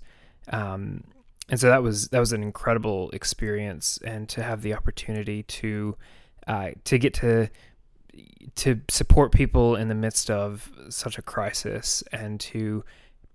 Um, 0.49 1.03
and 1.49 1.59
so 1.59 1.67
that 1.67 1.81
was 1.81 2.09
that 2.09 2.19
was 2.19 2.33
an 2.33 2.43
incredible 2.43 3.09
experience, 3.11 3.99
and 4.03 4.27
to 4.29 4.43
have 4.43 4.61
the 4.61 4.73
opportunity 4.73 5.43
to 5.43 5.95
uh, 6.47 6.71
to 6.85 6.97
get 6.97 7.13
to 7.15 7.49
to 8.55 8.81
support 8.89 9.31
people 9.31 9.75
in 9.75 9.87
the 9.87 9.95
midst 9.95 10.29
of 10.31 10.71
such 10.89 11.17
a 11.17 11.21
crisis, 11.21 12.03
and 12.11 12.39
to 12.39 12.83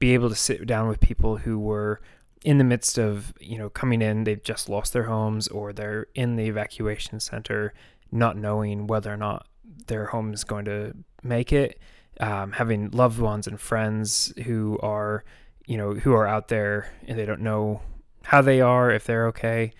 be 0.00 0.14
able 0.14 0.28
to 0.28 0.34
sit 0.34 0.66
down 0.66 0.88
with 0.88 0.98
people 0.98 1.36
who 1.36 1.58
were 1.58 2.00
in 2.44 2.58
the 2.58 2.64
midst 2.64 2.98
of 2.98 3.32
you 3.38 3.56
know 3.56 3.68
coming 3.68 4.02
in 4.02 4.24
they've 4.24 4.42
just 4.42 4.68
lost 4.68 4.92
their 4.92 5.04
homes 5.04 5.46
or 5.48 5.72
they're 5.72 6.06
in 6.16 6.34
the 6.36 6.48
evacuation 6.48 7.20
center 7.20 7.72
not 8.10 8.36
knowing 8.36 8.88
whether 8.88 9.12
or 9.12 9.16
not 9.16 9.46
their 9.86 10.06
home 10.06 10.32
is 10.32 10.42
going 10.42 10.64
to 10.64 10.92
make 11.22 11.52
it 11.52 11.78
um, 12.18 12.52
having 12.52 12.90
loved 12.90 13.18
ones 13.18 13.46
and 13.46 13.60
friends 13.60 14.32
who 14.44 14.78
are 14.82 15.24
you 15.66 15.76
know 15.76 15.94
who 15.94 16.12
are 16.12 16.26
out 16.26 16.48
there 16.48 16.92
and 17.06 17.18
they 17.18 17.24
don't 17.24 17.40
know 17.40 17.80
how 18.24 18.42
they 18.42 18.60
are 18.60 18.90
if 18.90 19.04
they're 19.04 19.26
okay. 19.28 19.72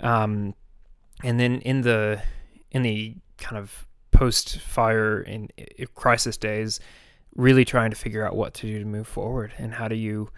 Um, 0.00 0.54
and 1.24 1.40
then 1.40 1.60
in 1.60 1.82
the 1.82 2.22
in 2.70 2.82
the 2.82 3.16
kind 3.38 3.56
of 3.56 3.86
post 4.10 4.60
fire 4.60 5.20
in 5.20 5.48
crisis 5.94 6.36
days 6.36 6.80
really 7.34 7.64
trying 7.64 7.90
to 7.90 7.96
figure 7.96 8.26
out 8.26 8.36
what 8.36 8.54
to 8.54 8.66
do 8.66 8.78
to 8.78 8.84
move 8.84 9.06
forward 9.06 9.52
and 9.58 9.74
how 9.74 9.88
do 9.88 9.94
you 9.94 10.30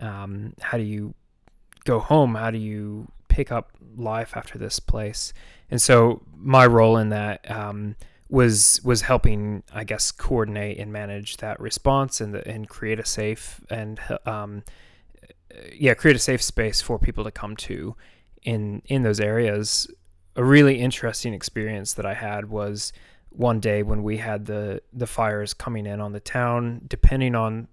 um, 0.00 0.54
how 0.60 0.78
do 0.78 0.84
you 0.84 1.14
go 1.84 1.98
home? 1.98 2.34
How 2.34 2.50
do 2.50 2.58
you 2.58 3.10
pick 3.28 3.50
up 3.50 3.72
life 3.96 4.36
after 4.36 4.58
this 4.58 4.78
place? 4.78 5.32
And 5.70 5.80
so 5.80 6.22
my 6.36 6.66
role 6.66 6.96
in 6.96 7.08
that 7.10 7.50
um, 7.50 7.96
was 8.28 8.80
was 8.84 9.02
helping, 9.02 9.62
I 9.72 9.84
guess, 9.84 10.10
coordinate 10.10 10.78
and 10.78 10.92
manage 10.92 11.38
that 11.38 11.58
response 11.60 12.20
and 12.20 12.34
the, 12.34 12.46
and 12.46 12.68
create 12.68 13.00
a 13.00 13.04
safe 13.06 13.60
and 13.70 14.00
um, 14.26 14.62
yeah, 15.72 15.94
create 15.94 16.16
a 16.16 16.20
safe 16.20 16.42
space 16.42 16.80
for 16.80 16.98
people 16.98 17.24
to 17.24 17.30
come 17.30 17.56
to 17.56 17.96
in 18.42 18.82
in 18.86 19.02
those 19.02 19.20
areas. 19.20 19.88
A 20.36 20.44
really 20.44 20.80
interesting 20.80 21.34
experience 21.34 21.94
that 21.94 22.06
I 22.06 22.14
had 22.14 22.48
was 22.48 22.92
one 23.30 23.60
day 23.60 23.82
when 23.82 24.02
we 24.02 24.18
had 24.18 24.46
the 24.46 24.82
the 24.92 25.06
fires 25.06 25.54
coming 25.54 25.86
in 25.86 26.00
on 26.00 26.12
the 26.12 26.20
town. 26.20 26.82
Depending 26.86 27.34
on 27.34 27.68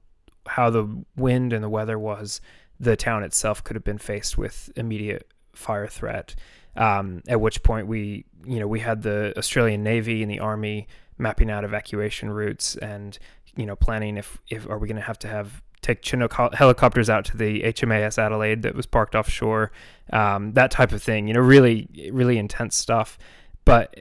how 0.48 0.70
the 0.70 1.04
wind 1.16 1.54
and 1.54 1.64
the 1.64 1.70
weather 1.70 1.98
was, 1.98 2.42
the 2.80 2.96
town 2.96 3.24
itself 3.24 3.64
could 3.64 3.76
have 3.76 3.84
been 3.84 3.98
faced 3.98 4.38
with 4.38 4.70
immediate 4.76 5.28
fire 5.54 5.88
threat. 5.88 6.36
Um, 6.76 7.24
at 7.28 7.40
which 7.40 7.64
point 7.64 7.88
we, 7.88 8.26
you 8.46 8.60
know, 8.60 8.68
we 8.68 8.82
had 8.82 9.02
the 9.02 9.34
Australian 9.38 9.82
Navy 9.82 10.22
and 10.22 10.30
the 10.30 10.40
Army 10.40 10.88
mapping 11.18 11.50
out 11.50 11.64
evacuation 11.64 12.30
routes 12.30 12.76
and, 12.76 13.18
you 13.56 13.66
know, 13.66 13.78
planning 13.78 14.18
if, 14.18 14.40
if 14.50 14.68
are 14.70 14.78
we 14.78 14.88
going 14.88 14.98
to 14.98 15.02
have 15.02 15.20
to 15.20 15.28
have 15.30 15.62
take 15.82 16.02
Chinook 16.02 16.34
helicopters 16.54 17.10
out 17.10 17.26
to 17.26 17.38
the 17.38 17.62
HMAS 17.62 18.18
Adelaide 18.18 18.64
that 18.64 18.76
was 18.76 18.88
parked 18.88 19.14
offshore, 19.14 19.72
um, 20.12 20.54
that 20.54 20.72
type 20.72 20.92
of 20.92 21.02
thing. 21.02 21.28
You 21.28 21.36
know, 21.36 21.42
really, 21.42 21.88
really 22.12 22.38
intense 22.38 22.76
stuff. 22.76 23.18
But 23.66 23.96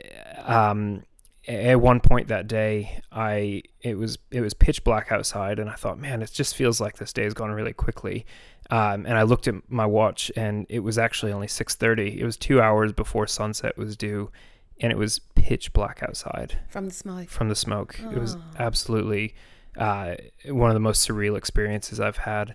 um, 0.45 1.05
at 1.47 1.81
one 1.81 2.01
point 2.01 2.29
that 2.29 2.49
day, 2.49 3.01
I 3.13 3.63
it 3.81 3.99
was 3.99 4.19
it 4.31 4.41
was 4.41 4.55
pitch 4.55 4.83
black 4.85 5.13
outside, 5.13 5.59
and 5.59 5.69
I 5.69 5.75
thought, 5.75 5.99
man, 5.99 6.23
it 6.23 6.31
just 6.33 6.55
feels 6.55 6.81
like 6.81 6.97
this 6.97 7.13
day 7.13 7.25
has 7.25 7.35
gone 7.35 7.51
really 7.51 7.73
quickly. 7.73 8.25
Um, 8.71 9.05
and 9.05 9.19
I 9.19 9.23
looked 9.23 9.47
at 9.47 9.55
my 9.69 9.85
watch, 9.85 10.33
and 10.37 10.67
it 10.71 10.81
was 10.81 10.97
actually 10.97 11.33
only 11.33 11.49
six 11.49 11.75
thirty. 11.75 12.21
It 12.21 12.25
was 12.25 12.37
two 12.37 12.61
hours 12.61 12.93
before 12.93 13.27
sunset 13.27 13.77
was 13.77 13.97
due, 13.97 14.31
and 14.81 14.91
it 14.91 14.97
was 14.97 15.19
pitch 15.35 15.73
black 15.73 16.03
outside 16.03 16.59
from 16.69 16.87
the 16.87 16.95
smoke. 16.95 17.29
From 17.29 17.49
the 17.49 17.57
smoke, 17.57 18.01
oh. 18.03 18.11
it 18.11 18.19
was 18.19 18.37
absolutely 18.59 19.35
uh, 19.77 20.15
one 20.47 20.71
of 20.71 20.75
the 20.75 20.81
most 20.81 21.07
surreal 21.07 21.37
experiences 21.37 22.01
I've 22.01 22.19
had. 22.19 22.55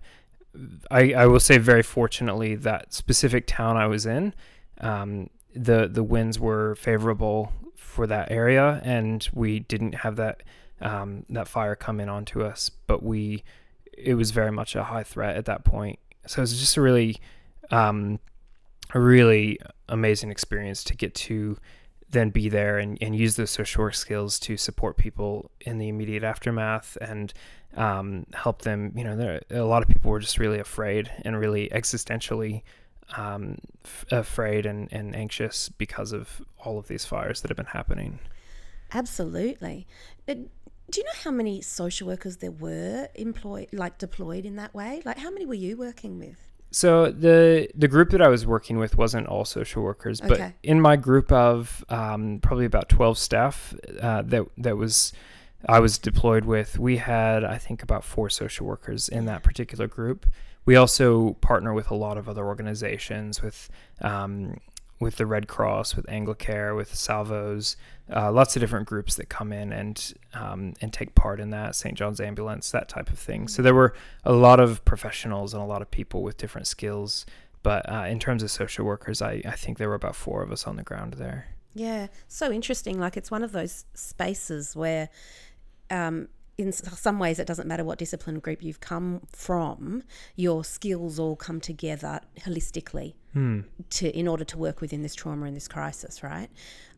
I, 0.89 1.13
I 1.13 1.25
will 1.27 1.39
say, 1.39 1.59
very 1.59 1.83
fortunately, 1.83 2.55
that 2.55 2.91
specific 2.91 3.45
town 3.45 3.77
I 3.77 3.85
was 3.85 4.07
in, 4.07 4.33
um, 4.81 5.29
the 5.53 5.87
the 5.87 6.03
winds 6.03 6.39
were 6.39 6.73
favorable 6.75 7.53
for 7.79 8.05
that 8.07 8.31
area, 8.31 8.81
and 8.83 9.27
we 9.33 9.59
didn't 9.59 9.95
have 9.95 10.15
that 10.17 10.43
um, 10.81 11.25
that 11.29 11.47
fire 11.47 11.75
come 11.75 11.99
in 11.99 12.09
onto 12.09 12.43
us. 12.43 12.69
But 12.87 13.03
we 13.03 13.43
it 13.99 14.15
was 14.15 14.31
very 14.31 14.51
much 14.51 14.75
a 14.75 14.83
high 14.85 15.03
threat 15.03 15.35
at 15.35 15.45
that 15.45 15.63
point. 15.63 15.99
So 16.25 16.39
it 16.39 16.43
was 16.43 16.59
just 16.59 16.77
a 16.77 16.81
really, 16.81 17.17
um, 17.71 18.19
a 18.93 18.99
really 18.99 19.59
amazing 19.87 20.31
experience 20.31 20.83
to 20.85 20.95
get 20.95 21.13
to 21.15 21.57
then 22.09 22.29
be 22.29 22.49
there 22.49 22.79
and, 22.79 22.97
and 23.01 23.15
use 23.15 23.35
those 23.35 23.51
social 23.51 23.83
work 23.83 23.93
skills 23.93 24.39
to 24.39 24.57
support 24.57 24.97
people 24.97 25.51
in 25.61 25.77
the 25.77 25.89
immediate 25.89 26.23
aftermath 26.23 26.97
and 27.01 27.33
um, 27.75 28.25
help 28.33 28.63
them. 28.63 28.93
You 28.95 29.03
know, 29.03 29.15
there, 29.15 29.41
a 29.51 29.63
lot 29.63 29.81
of 29.83 29.87
people 29.87 30.09
were 30.11 30.19
just 30.19 30.39
really 30.39 30.59
afraid 30.59 31.11
and 31.23 31.37
really 31.37 31.69
existentially 31.69 32.63
um, 33.17 33.57
f- 33.83 34.05
afraid 34.11 34.65
and, 34.65 34.91
and 34.91 35.15
anxious 35.15 35.69
because 35.69 36.11
of 36.11 36.41
all 36.59 36.77
of 36.77 36.87
these 36.87 37.05
fires 37.05 37.41
that 37.41 37.49
have 37.49 37.57
been 37.57 37.65
happening. 37.67 38.19
Absolutely. 38.93 39.87
It, 40.27 40.49
do 40.89 41.01
you 41.01 41.03
know 41.03 41.19
how 41.23 41.31
many 41.31 41.61
social 41.61 42.07
workers 42.07 42.37
there 42.37 42.51
were 42.51 43.07
employed, 43.15 43.67
like 43.71 43.97
deployed 43.97 44.45
in 44.45 44.55
that 44.55 44.73
way? 44.73 45.01
Like, 45.05 45.19
how 45.19 45.29
many 45.29 45.45
were 45.45 45.53
you 45.53 45.77
working 45.77 46.19
with? 46.19 46.37
So 46.71 47.11
the 47.11 47.67
the 47.73 47.87
group 47.87 48.11
that 48.11 48.21
I 48.21 48.27
was 48.27 48.45
working 48.45 48.77
with 48.77 48.95
wasn't 48.95 49.25
all 49.25 49.43
social 49.43 49.81
workers, 49.81 50.21
but 50.21 50.53
in 50.61 50.79
my 50.79 50.97
group 50.97 51.31
of 51.31 51.83
um, 51.89 52.39
probably 52.43 52.65
about 52.65 52.89
twelve 52.89 53.17
staff 53.17 53.73
uh, 53.99 54.21
that 54.23 54.45
that 54.57 54.77
was 54.77 55.11
I 55.67 55.79
was 55.79 55.97
deployed 55.97 56.45
with, 56.45 56.77
we 56.77 56.97
had 56.97 57.43
I 57.43 57.57
think 57.57 57.81
about 57.81 58.03
four 58.03 58.29
social 58.29 58.67
workers 58.67 59.09
in 59.09 59.25
that 59.25 59.41
particular 59.41 59.87
group. 59.87 60.27
We 60.69 60.75
also 60.75 61.33
partner 61.41 61.73
with 61.73 61.89
a 61.89 61.95
lot 61.95 62.19
of 62.19 62.29
other 62.29 62.45
organizations, 62.45 63.41
with 63.41 63.71
um, 64.01 64.59
with 64.99 65.15
the 65.15 65.25
Red 65.25 65.47
Cross, 65.47 65.95
with 65.95 66.05
Anglicare, 66.05 66.75
with 66.75 66.93
Salvos, 66.93 67.75
uh, 68.15 68.31
lots 68.31 68.55
of 68.55 68.59
different 68.59 68.87
groups 68.87 69.15
that 69.15 69.29
come 69.29 69.51
in 69.51 69.73
and 69.73 70.13
um, 70.35 70.75
and 70.79 70.93
take 70.93 71.15
part 71.15 71.39
in 71.39 71.49
that. 71.49 71.75
St. 71.75 71.97
John's 71.97 72.21
Ambulance, 72.21 72.69
that 72.69 72.87
type 72.87 73.09
of 73.09 73.17
thing. 73.17 73.47
So 73.47 73.63
there 73.63 73.73
were 73.73 73.95
a 74.23 74.31
lot 74.31 74.59
of 74.59 74.85
professionals 74.85 75.55
and 75.55 75.63
a 75.63 75.65
lot 75.65 75.81
of 75.81 75.89
people 75.89 76.21
with 76.21 76.37
different 76.37 76.67
skills. 76.67 77.25
But 77.63 77.91
uh, 77.91 78.05
in 78.07 78.19
terms 78.19 78.43
of 78.43 78.51
social 78.51 78.85
workers, 78.85 79.23
I, 79.23 79.41
I 79.45 79.55
think 79.55 79.79
there 79.79 79.89
were 79.89 79.95
about 79.95 80.15
four 80.15 80.43
of 80.43 80.51
us 80.51 80.67
on 80.67 80.75
the 80.75 80.83
ground 80.83 81.15
there. 81.15 81.47
Yeah, 81.73 82.09
so 82.27 82.51
interesting. 82.51 82.99
Like, 82.99 83.17
it's 83.17 83.31
one 83.31 83.41
of 83.41 83.53
those 83.53 83.85
spaces 83.95 84.75
where, 84.75 85.09
um, 85.89 86.27
in 86.59 86.73
some 86.73 87.19
ways, 87.19 87.39
it 87.39 87.47
doesn't 87.47 87.67
matter 87.67 87.85
what 87.85 87.97
discipline 87.97 88.39
group 88.39 88.61
you've 88.61 88.81
come 88.81 89.21
from, 89.31 90.03
your 90.35 90.63
skills 90.65 91.17
all 91.17 91.35
come 91.35 91.61
together 91.61 92.19
holistically 92.41 93.13
Hmm. 93.33 93.61
to 93.91 94.09
in 94.17 94.27
order 94.27 94.43
to 94.43 94.57
work 94.57 94.81
within 94.81 95.03
this 95.03 95.13
trauma 95.13 95.45
and 95.45 95.55
this 95.55 95.67
crisis, 95.67 96.23
right? 96.23 96.49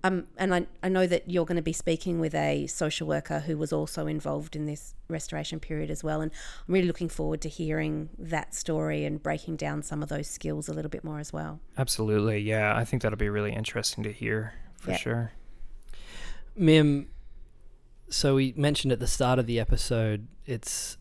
Um, 0.03 0.27
and 0.37 0.55
I, 0.55 0.65
I 0.81 0.87
know 0.89 1.05
that 1.05 1.29
you're 1.29 1.45
going 1.45 1.57
to 1.57 1.61
be 1.61 1.73
speaking 1.73 2.19
with 2.21 2.33
a 2.33 2.67
social 2.67 3.05
worker 3.05 3.39
who 3.41 3.57
was 3.57 3.71
also 3.73 4.07
involved 4.07 4.55
in 4.55 4.65
this 4.65 4.95
restoration 5.09 5.59
period 5.59 5.91
as 5.91 6.03
well. 6.05 6.21
And 6.21 6.31
I'm 6.67 6.73
really 6.73 6.87
looking 6.87 7.09
forward 7.09 7.41
to 7.41 7.49
hearing 7.49 8.09
that 8.17 8.55
story 8.55 9.03
and 9.05 9.21
breaking 9.21 9.57
down 9.57 9.83
some 9.83 10.01
of 10.01 10.07
those 10.09 10.27
skills 10.27 10.69
a 10.69 10.73
little 10.73 10.89
bit 10.89 11.03
more 11.03 11.19
as 11.19 11.31
well. 11.33 11.59
Absolutely. 11.77 12.39
Yeah. 12.39 12.75
I 12.77 12.85
think 12.85 13.03
that'll 13.03 13.17
be 13.17 13.29
really 13.29 13.53
interesting 13.53 14.03
to 14.05 14.11
hear 14.13 14.53
for 14.77 14.91
Yeah. 14.91 14.97
sure. 14.97 15.31
Mim, 16.55 17.09
so 18.11 18.35
we 18.35 18.53
mentioned 18.57 18.91
at 18.91 18.99
the 18.99 19.07
start 19.07 19.39
of 19.39 19.47
the 19.47 19.59
episode, 19.59 20.27
it's 20.45 20.97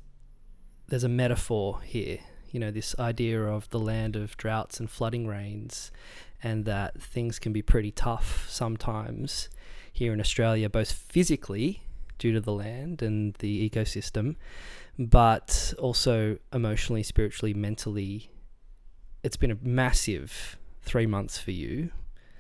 there's 0.88 1.05
a 1.05 1.09
metaphor 1.09 1.81
here. 1.83 2.19
You 2.50 2.61
know, 2.61 2.71
this 2.71 2.97
idea 2.99 3.43
of 3.43 3.69
the 3.71 3.79
land 3.79 4.17
of 4.17 4.37
droughts 4.37 4.81
and 4.81 4.90
flooding 4.90 5.26
rains, 5.26 5.90
and 6.43 6.64
that 6.64 7.00
things 7.00 7.38
can 7.38 7.52
be 7.52 7.62
pretty 7.62 7.90
tough 7.90 8.47
sometimes 8.49 9.49
here 9.93 10.12
in 10.12 10.21
Australia, 10.21 10.69
both 10.69 10.90
physically 10.93 11.83
due 12.19 12.33
to 12.33 12.40
the 12.40 12.52
land 12.52 13.02
and 13.02 13.35
the 13.35 13.69
ecosystem, 13.69 14.37
but 14.99 15.75
also 15.79 16.38
emotionally, 16.52 17.02
spiritually, 17.02 17.55
mentally. 17.55 18.31
It's 19.23 19.37
been 19.37 19.50
a 19.50 19.59
massive 19.62 20.59
three 20.83 21.07
months 21.07 21.38
for 21.38 21.50
you. 21.50 21.90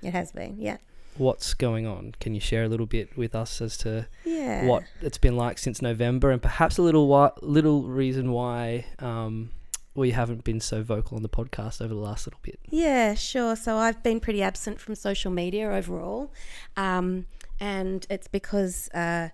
It 0.02 0.12
has 0.12 0.32
been, 0.32 0.60
yeah. 0.60 0.78
What's 1.20 1.52
going 1.52 1.86
on? 1.86 2.14
Can 2.18 2.32
you 2.34 2.40
share 2.40 2.64
a 2.64 2.68
little 2.68 2.86
bit 2.86 3.14
with 3.14 3.34
us 3.34 3.60
as 3.60 3.76
to 3.78 4.06
Yeah. 4.24 4.64
what 4.64 4.84
it's 5.02 5.18
been 5.18 5.36
like 5.36 5.58
since 5.58 5.82
November, 5.82 6.30
and 6.30 6.40
perhaps 6.40 6.78
a 6.78 6.82
little 6.82 7.08
why, 7.08 7.30
little 7.42 7.82
reason 7.82 8.32
why 8.32 8.86
um, 9.00 9.50
we 9.94 10.12
haven't 10.12 10.44
been 10.44 10.60
so 10.60 10.82
vocal 10.82 11.18
on 11.18 11.22
the 11.22 11.28
podcast 11.28 11.82
over 11.82 11.92
the 11.92 12.00
last 12.00 12.26
little 12.26 12.40
bit. 12.42 12.58
Yeah, 12.70 13.12
sure. 13.12 13.54
So 13.54 13.76
I've 13.76 14.02
been 14.02 14.18
pretty 14.18 14.42
absent 14.42 14.80
from 14.80 14.94
social 14.94 15.30
media 15.30 15.70
overall. 15.70 16.32
Um, 16.78 17.26
and 17.60 18.06
it's 18.08 18.26
because 18.26 18.88
uh, 18.94 19.28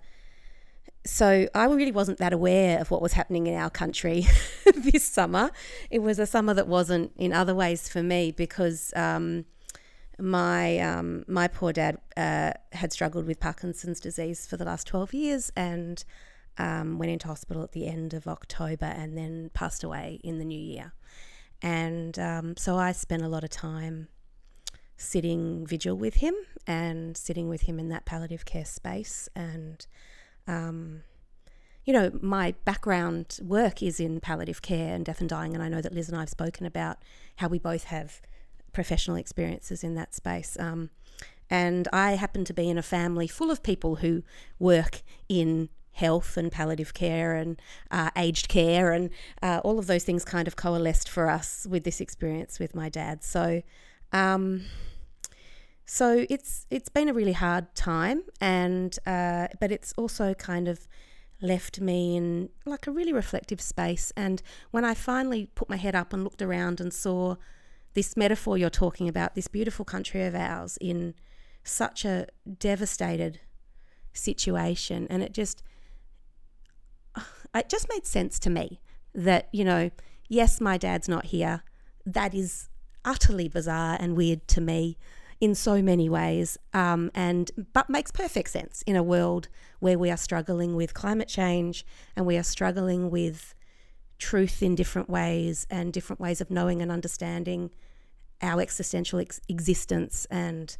so 1.05 1.47
I 1.55 1.65
really 1.67 1.93
wasn't 1.93 2.17
that 2.17 2.33
aware 2.33 2.81
of 2.81 2.91
what 2.91 3.01
was 3.01 3.13
happening 3.13 3.47
in 3.47 3.53
our 3.55 3.69
country 3.69 4.27
this 4.75 5.05
summer. 5.05 5.51
It 5.89 5.99
was 5.99 6.19
a 6.19 6.25
summer 6.25 6.53
that 6.53 6.67
wasn't 6.67 7.13
in 7.15 7.31
other 7.31 7.55
ways 7.55 7.87
for 7.87 8.03
me 8.03 8.31
because 8.33 8.91
um, 8.93 9.45
my 10.19 10.79
um, 10.79 11.23
my 11.27 11.47
poor 11.47 11.73
dad 11.73 11.99
uh, 12.15 12.53
had 12.71 12.91
struggled 12.91 13.25
with 13.25 13.39
Parkinson's 13.39 13.99
disease 13.99 14.47
for 14.47 14.57
the 14.57 14.65
last 14.65 14.87
twelve 14.87 15.13
years 15.13 15.51
and 15.55 16.03
um, 16.57 16.97
went 16.97 17.11
into 17.11 17.27
hospital 17.27 17.63
at 17.63 17.71
the 17.71 17.87
end 17.87 18.13
of 18.13 18.27
October 18.27 18.85
and 18.85 19.17
then 19.17 19.51
passed 19.53 19.83
away 19.83 20.19
in 20.23 20.39
the 20.39 20.45
new 20.45 20.59
year. 20.59 20.93
And 21.61 22.17
um, 22.19 22.57
so 22.57 22.77
I 22.77 22.91
spent 22.91 23.23
a 23.23 23.27
lot 23.27 23.43
of 23.43 23.49
time 23.49 24.07
sitting 24.95 25.65
vigil 25.65 25.95
with 25.95 26.15
him 26.15 26.33
and 26.65 27.15
sitting 27.15 27.47
with 27.49 27.61
him 27.61 27.79
in 27.79 27.89
that 27.89 28.05
palliative 28.05 28.45
care 28.45 28.65
space 28.65 29.29
and 29.35 29.85
um, 30.47 31.03
you 31.87 31.93
know, 31.93 32.11
my 32.21 32.53
background 32.65 33.39
work 33.41 33.81
is 33.81 33.97
in 33.97 34.19
palliative 34.19 34.61
care 34.61 34.93
and 34.93 35.05
death 35.05 35.21
and 35.21 35.29
dying, 35.29 35.53
and 35.53 35.63
I 35.63 35.69
know 35.69 35.79
that 35.81 35.93
Lis 35.93 36.09
and 36.09 36.17
I 36.17 36.19
have 36.19 36.29
spoken 36.29 36.65
about 36.65 36.97
how 37.37 37.47
we 37.47 37.59
both 37.59 37.85
have 37.85 38.21
professional 38.77 39.17
experiences 39.17 39.83
in 39.83 39.95
that 39.95 40.13
space. 40.13 40.55
Um, 40.59 40.91
and 41.49 41.87
I 41.91 42.11
happen 42.11 42.45
to 42.45 42.53
be 42.53 42.69
in 42.69 42.77
a 42.77 42.83
family 42.83 43.27
full 43.27 43.49
of 43.49 43.63
people 43.63 43.95
who 43.95 44.21
work 44.59 45.01
in 45.27 45.69
health 45.93 46.37
and 46.37 46.51
palliative 46.51 46.93
care 46.93 47.33
and 47.33 47.59
uh, 47.89 48.11
aged 48.15 48.47
care, 48.49 48.91
and 48.91 49.09
uh, 49.41 49.61
all 49.63 49.79
of 49.79 49.87
those 49.87 50.03
things 50.03 50.23
kind 50.23 50.47
of 50.47 50.55
coalesced 50.55 51.09
for 51.09 51.27
us 51.27 51.65
with 51.67 51.85
this 51.85 51.99
experience 51.99 52.59
with 52.59 52.75
my 52.75 52.87
dad. 52.87 53.23
So, 53.23 53.63
um, 54.13 54.65
so 55.83 56.27
it's 56.29 56.67
it's 56.69 56.89
been 56.89 57.09
a 57.09 57.13
really 57.13 57.33
hard 57.33 57.73
time, 57.73 58.21
and 58.39 58.95
uh, 59.07 59.47
but 59.59 59.71
it's 59.71 59.91
also 59.97 60.35
kind 60.35 60.67
of 60.67 60.87
left 61.41 61.81
me 61.81 62.15
in 62.15 62.49
like 62.63 62.85
a 62.85 62.91
really 62.91 63.13
reflective 63.13 63.59
space. 63.59 64.13
And 64.15 64.43
when 64.69 64.85
I 64.85 64.93
finally 64.93 65.49
put 65.55 65.67
my 65.67 65.77
head 65.77 65.95
up 65.95 66.13
and 66.13 66.23
looked 66.23 66.43
around 66.43 66.79
and 66.79 66.93
saw 66.93 67.37
this 67.97 68.15
metaphor 68.15 68.59
you're 68.59 68.69
talking 68.69 69.09
about, 69.09 69.33
this 69.33 69.47
beautiful 69.47 69.83
country 69.83 70.23
of 70.23 70.35
ours 70.35 70.77
in 70.79 71.15
such 71.63 72.05
a 72.05 72.27
devastated 72.59 73.39
situation, 74.13 75.07
and 75.09 75.23
it 75.23 75.33
just 75.33 75.63
it 77.55 77.67
just 77.67 77.89
made 77.89 78.05
sense 78.05 78.37
to 78.37 78.51
me 78.51 78.79
that 79.15 79.49
you 79.51 79.65
know, 79.65 79.89
yes, 80.29 80.61
my 80.61 80.77
dad's 80.77 81.09
not 81.09 81.25
here. 81.25 81.63
That 82.05 82.35
is 82.35 82.69
utterly 83.03 83.47
bizarre 83.47 83.97
and 83.99 84.15
weird 84.15 84.47
to 84.49 84.61
me 84.61 84.99
in 85.41 85.55
so 85.55 85.81
many 85.81 86.07
ways, 86.07 86.55
um, 86.75 87.09
and 87.15 87.49
but 87.73 87.89
makes 87.89 88.11
perfect 88.11 88.49
sense 88.49 88.83
in 88.83 88.95
a 88.95 89.01
world 89.01 89.47
where 89.79 89.97
we 89.97 90.11
are 90.11 90.17
struggling 90.17 90.75
with 90.75 90.93
climate 90.93 91.27
change 91.27 91.83
and 92.15 92.27
we 92.27 92.37
are 92.37 92.43
struggling 92.43 93.09
with 93.09 93.55
truth 94.19 94.61
in 94.61 94.75
different 94.75 95.09
ways 95.09 95.65
and 95.71 95.91
different 95.91 96.19
ways 96.19 96.41
of 96.41 96.51
knowing 96.51 96.79
and 96.79 96.91
understanding 96.91 97.71
our 98.41 98.61
existential 98.61 99.19
ex- 99.19 99.41
existence 99.49 100.25
and 100.29 100.77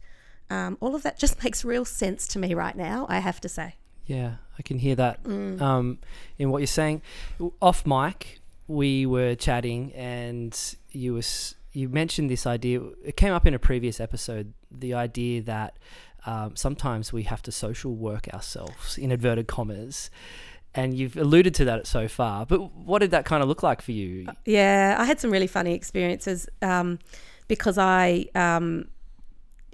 um, 0.50 0.78
all 0.80 0.96
of 0.96 1.04
that 1.04 1.18
just 1.20 1.44
makes 1.44 1.66
real 1.66 1.86
sense 1.86 2.28
to 2.30 2.40
me 2.40 2.54
right 2.54 2.76
now. 2.76 3.06
I 3.10 3.20
have 3.20 3.42
to 3.42 3.50
say. 3.50 3.76
Yeah, 4.06 4.36
I 4.58 4.62
can 4.62 4.80
hear 4.80 4.96
that 4.96 5.24
Mm. 5.24 5.62
um, 5.62 6.00
in 6.38 6.50
what 6.50 6.60
you're 6.60 6.68
saying. 6.68 7.02
Off 7.62 7.86
mic, 7.86 8.40
we 8.68 9.06
were 9.06 9.36
chatting, 9.36 9.92
and 9.94 10.58
you 10.92 11.14
was 11.14 11.56
you 11.74 11.90
mentioned 11.90 12.30
this 12.30 12.48
idea. 12.48 12.82
It 13.04 13.18
came 13.18 13.34
up 13.34 13.46
in 13.46 13.54
a 13.54 13.60
previous 13.60 14.00
episode. 14.00 14.54
The 14.72 14.94
idea 14.94 15.42
that 15.44 15.78
um, 16.26 16.56
sometimes 16.56 17.12
we 17.12 17.24
have 17.24 17.42
to 17.44 17.52
social 17.52 17.94
work 17.96 18.28
ourselves, 18.34 18.98
in 18.98 19.12
inverted 19.12 19.48
commas. 19.48 20.10
And 20.76 20.94
you've 20.94 21.18
alluded 21.18 21.56
to 21.56 21.66
that 21.66 21.88
so 21.88 22.08
far, 22.08 22.46
but 22.46 22.72
what 22.74 23.00
did 23.00 23.10
that 23.12 23.26
kind 23.26 23.42
of 23.42 23.50
look 23.50 23.64
like 23.64 23.82
for 23.82 23.94
you? 23.94 24.28
Yeah, 24.46 24.96
I 25.00 25.06
had 25.06 25.20
some 25.20 25.32
really 25.32 25.48
funny 25.48 25.74
experiences 25.74 26.48
um, 26.62 27.00
because 27.48 27.78
I. 27.78 28.28
Um, 28.36 28.90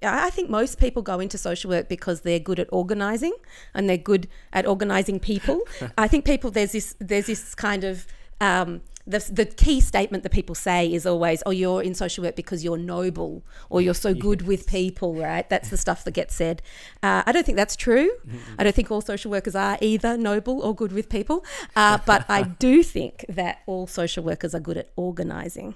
I 0.05 0.31
think 0.31 0.49
most 0.49 0.79
people 0.81 1.01
go 1.01 1.21
into 1.21 1.37
social 1.37 1.69
work 1.69 1.87
because 1.87 2.21
they're 2.21 2.37
good 2.37 2.59
at 2.59 2.67
organizing 2.73 3.31
and 3.73 3.87
they're 3.87 3.95
good 3.95 4.27
at 4.51 4.65
organizing 4.67 5.17
people. 5.17 5.61
I 5.97 6.09
think 6.09 6.25
people 6.25 6.51
there's 6.51 6.73
this 6.73 6.93
there's 6.99 7.27
this 7.27 7.55
kind 7.55 7.85
of 7.85 8.05
um, 8.41 8.81
the 9.05 9.19
the 9.31 9.45
key 9.45 9.81
statement 9.81 10.23
that 10.23 10.31
people 10.31 10.55
say 10.55 10.91
is 10.91 11.05
always, 11.05 11.43
"Oh, 11.45 11.51
you're 11.51 11.81
in 11.81 11.93
social 11.93 12.23
work 12.23 12.35
because 12.35 12.63
you're 12.63 12.77
noble 12.77 13.43
or 13.69 13.81
you're 13.81 13.93
so 13.93 14.13
good 14.13 14.43
with 14.43 14.67
people." 14.67 15.15
Right? 15.15 15.49
That's 15.49 15.69
the 15.69 15.77
stuff 15.77 16.03
that 16.05 16.11
gets 16.11 16.35
said. 16.35 16.61
Uh, 17.01 17.23
I 17.25 17.31
don't 17.31 17.45
think 17.45 17.57
that's 17.57 17.75
true. 17.75 18.11
I 18.57 18.63
don't 18.63 18.75
think 18.75 18.91
all 18.91 19.01
social 19.01 19.31
workers 19.31 19.55
are 19.55 19.77
either 19.81 20.17
noble 20.17 20.61
or 20.61 20.73
good 20.75 20.91
with 20.91 21.09
people. 21.09 21.43
Uh, 21.75 21.99
but 22.05 22.25
I 22.29 22.43
do 22.59 22.83
think 22.83 23.25
that 23.29 23.59
all 23.65 23.87
social 23.87 24.23
workers 24.23 24.55
are 24.55 24.59
good 24.59 24.77
at 24.77 24.91
organising. 24.95 25.75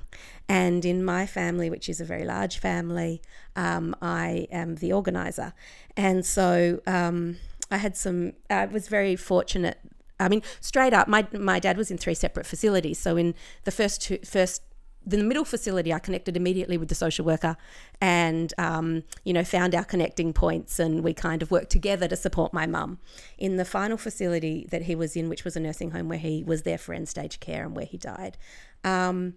And 0.49 0.85
in 0.85 1.03
my 1.03 1.25
family, 1.25 1.69
which 1.69 1.89
is 1.89 1.99
a 1.99 2.05
very 2.05 2.23
large 2.23 2.59
family, 2.59 3.21
um, 3.55 3.95
I 4.01 4.47
am 4.51 4.75
the 4.75 4.93
organiser. 4.93 5.53
And 5.95 6.25
so 6.25 6.81
um, 6.87 7.37
I 7.69 7.77
had 7.77 7.97
some, 7.97 8.33
I 8.49 8.65
was 8.65 8.87
very 8.87 9.15
fortunate. 9.15 9.79
I 10.19 10.29
mean, 10.29 10.41
straight 10.61 10.93
up, 10.93 11.07
my, 11.07 11.27
my 11.31 11.59
dad 11.59 11.77
was 11.77 11.91
in 11.91 11.97
three 11.97 12.15
separate 12.15 12.45
facilities. 12.45 12.99
So 12.99 13.17
in 13.17 13.35
the 13.65 13.71
first 13.71 14.01
two, 14.01 14.19
first 14.25 14.61
the 15.07 15.23
middle 15.23 15.45
facility, 15.45 15.93
I 15.93 15.99
connected 15.99 16.35
immediately 16.35 16.77
with 16.77 16.89
the 16.89 16.95
social 16.95 17.23
worker 17.23 17.55
and, 18.01 18.53
um, 18.57 19.03
you 19.23 19.31
know, 19.31 19.43
found 19.45 19.73
our 19.73 19.85
connecting 19.85 20.33
points 20.33 20.79
and 20.79 21.01
we 21.01 21.13
kind 21.13 21.41
of 21.41 21.49
worked 21.49 21.69
together 21.69 22.09
to 22.09 22.15
support 22.17 22.53
my 22.53 22.65
mum. 22.67 22.99
In 23.37 23.55
the 23.55 23.63
final 23.63 23.95
facility 23.95 24.67
that 24.69 24.83
he 24.83 24.95
was 24.95 25.15
in, 25.15 25.29
which 25.29 25.45
was 25.45 25.55
a 25.55 25.61
nursing 25.61 25.91
home 25.91 26.09
where 26.09 26.19
he 26.19 26.43
was 26.43 26.63
there 26.63 26.77
for 26.77 26.93
end 26.93 27.07
stage 27.07 27.39
care 27.39 27.63
and 27.63 27.73
where 27.73 27.85
he 27.85 27.97
died, 27.97 28.37
um, 28.83 29.35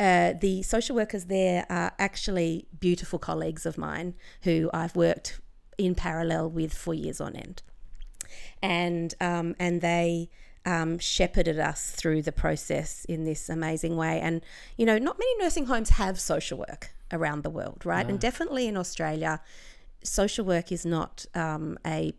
uh, 0.00 0.34
the 0.40 0.62
social 0.62 0.96
workers 0.96 1.26
there 1.26 1.64
are 1.70 1.92
actually 1.98 2.66
beautiful 2.80 3.18
colleagues 3.18 3.64
of 3.64 3.78
mine 3.78 4.14
who 4.42 4.68
I've 4.74 4.96
worked 4.96 5.40
in 5.78 5.94
parallel 5.94 6.50
with 6.50 6.74
for 6.74 6.92
years 6.94 7.20
on 7.20 7.36
end. 7.36 7.62
And, 8.62 9.14
um, 9.20 9.54
and 9.58 9.80
they, 9.80 10.30
um, 10.64 10.98
shepherded 10.98 11.60
us 11.60 11.90
through 11.92 12.22
the 12.22 12.32
process 12.32 13.04
in 13.04 13.24
this 13.24 13.48
amazing 13.48 13.96
way. 13.96 14.20
And, 14.20 14.42
you 14.76 14.84
know, 14.84 14.98
not 14.98 15.18
many 15.18 15.38
nursing 15.38 15.66
homes 15.66 15.90
have 15.90 16.18
social 16.18 16.58
work 16.58 16.90
around 17.12 17.44
the 17.44 17.50
world, 17.50 17.86
right? 17.86 18.04
And 18.08 18.18
definitely 18.18 18.66
in 18.66 18.76
Australia, 18.76 19.40
social 20.02 20.44
work 20.44 20.72
is 20.72 20.84
not 20.84 21.24
um, 21.34 21.78
a 21.86 22.14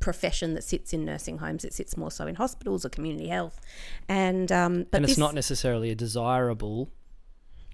profession 0.00 0.54
that 0.54 0.64
sits 0.64 0.92
in 0.92 1.04
nursing 1.04 1.38
homes. 1.38 1.64
It 1.64 1.72
sits 1.72 1.96
more 1.96 2.10
so 2.10 2.26
in 2.26 2.34
hospitals 2.34 2.84
or 2.84 2.90
community 2.90 3.28
health. 3.28 3.58
And, 4.06 4.52
um, 4.52 4.86
but 4.90 4.98
and 4.98 5.04
it's 5.04 5.12
this- 5.14 5.18
not 5.18 5.34
necessarily 5.34 5.90
a 5.90 5.94
desirable 5.94 6.90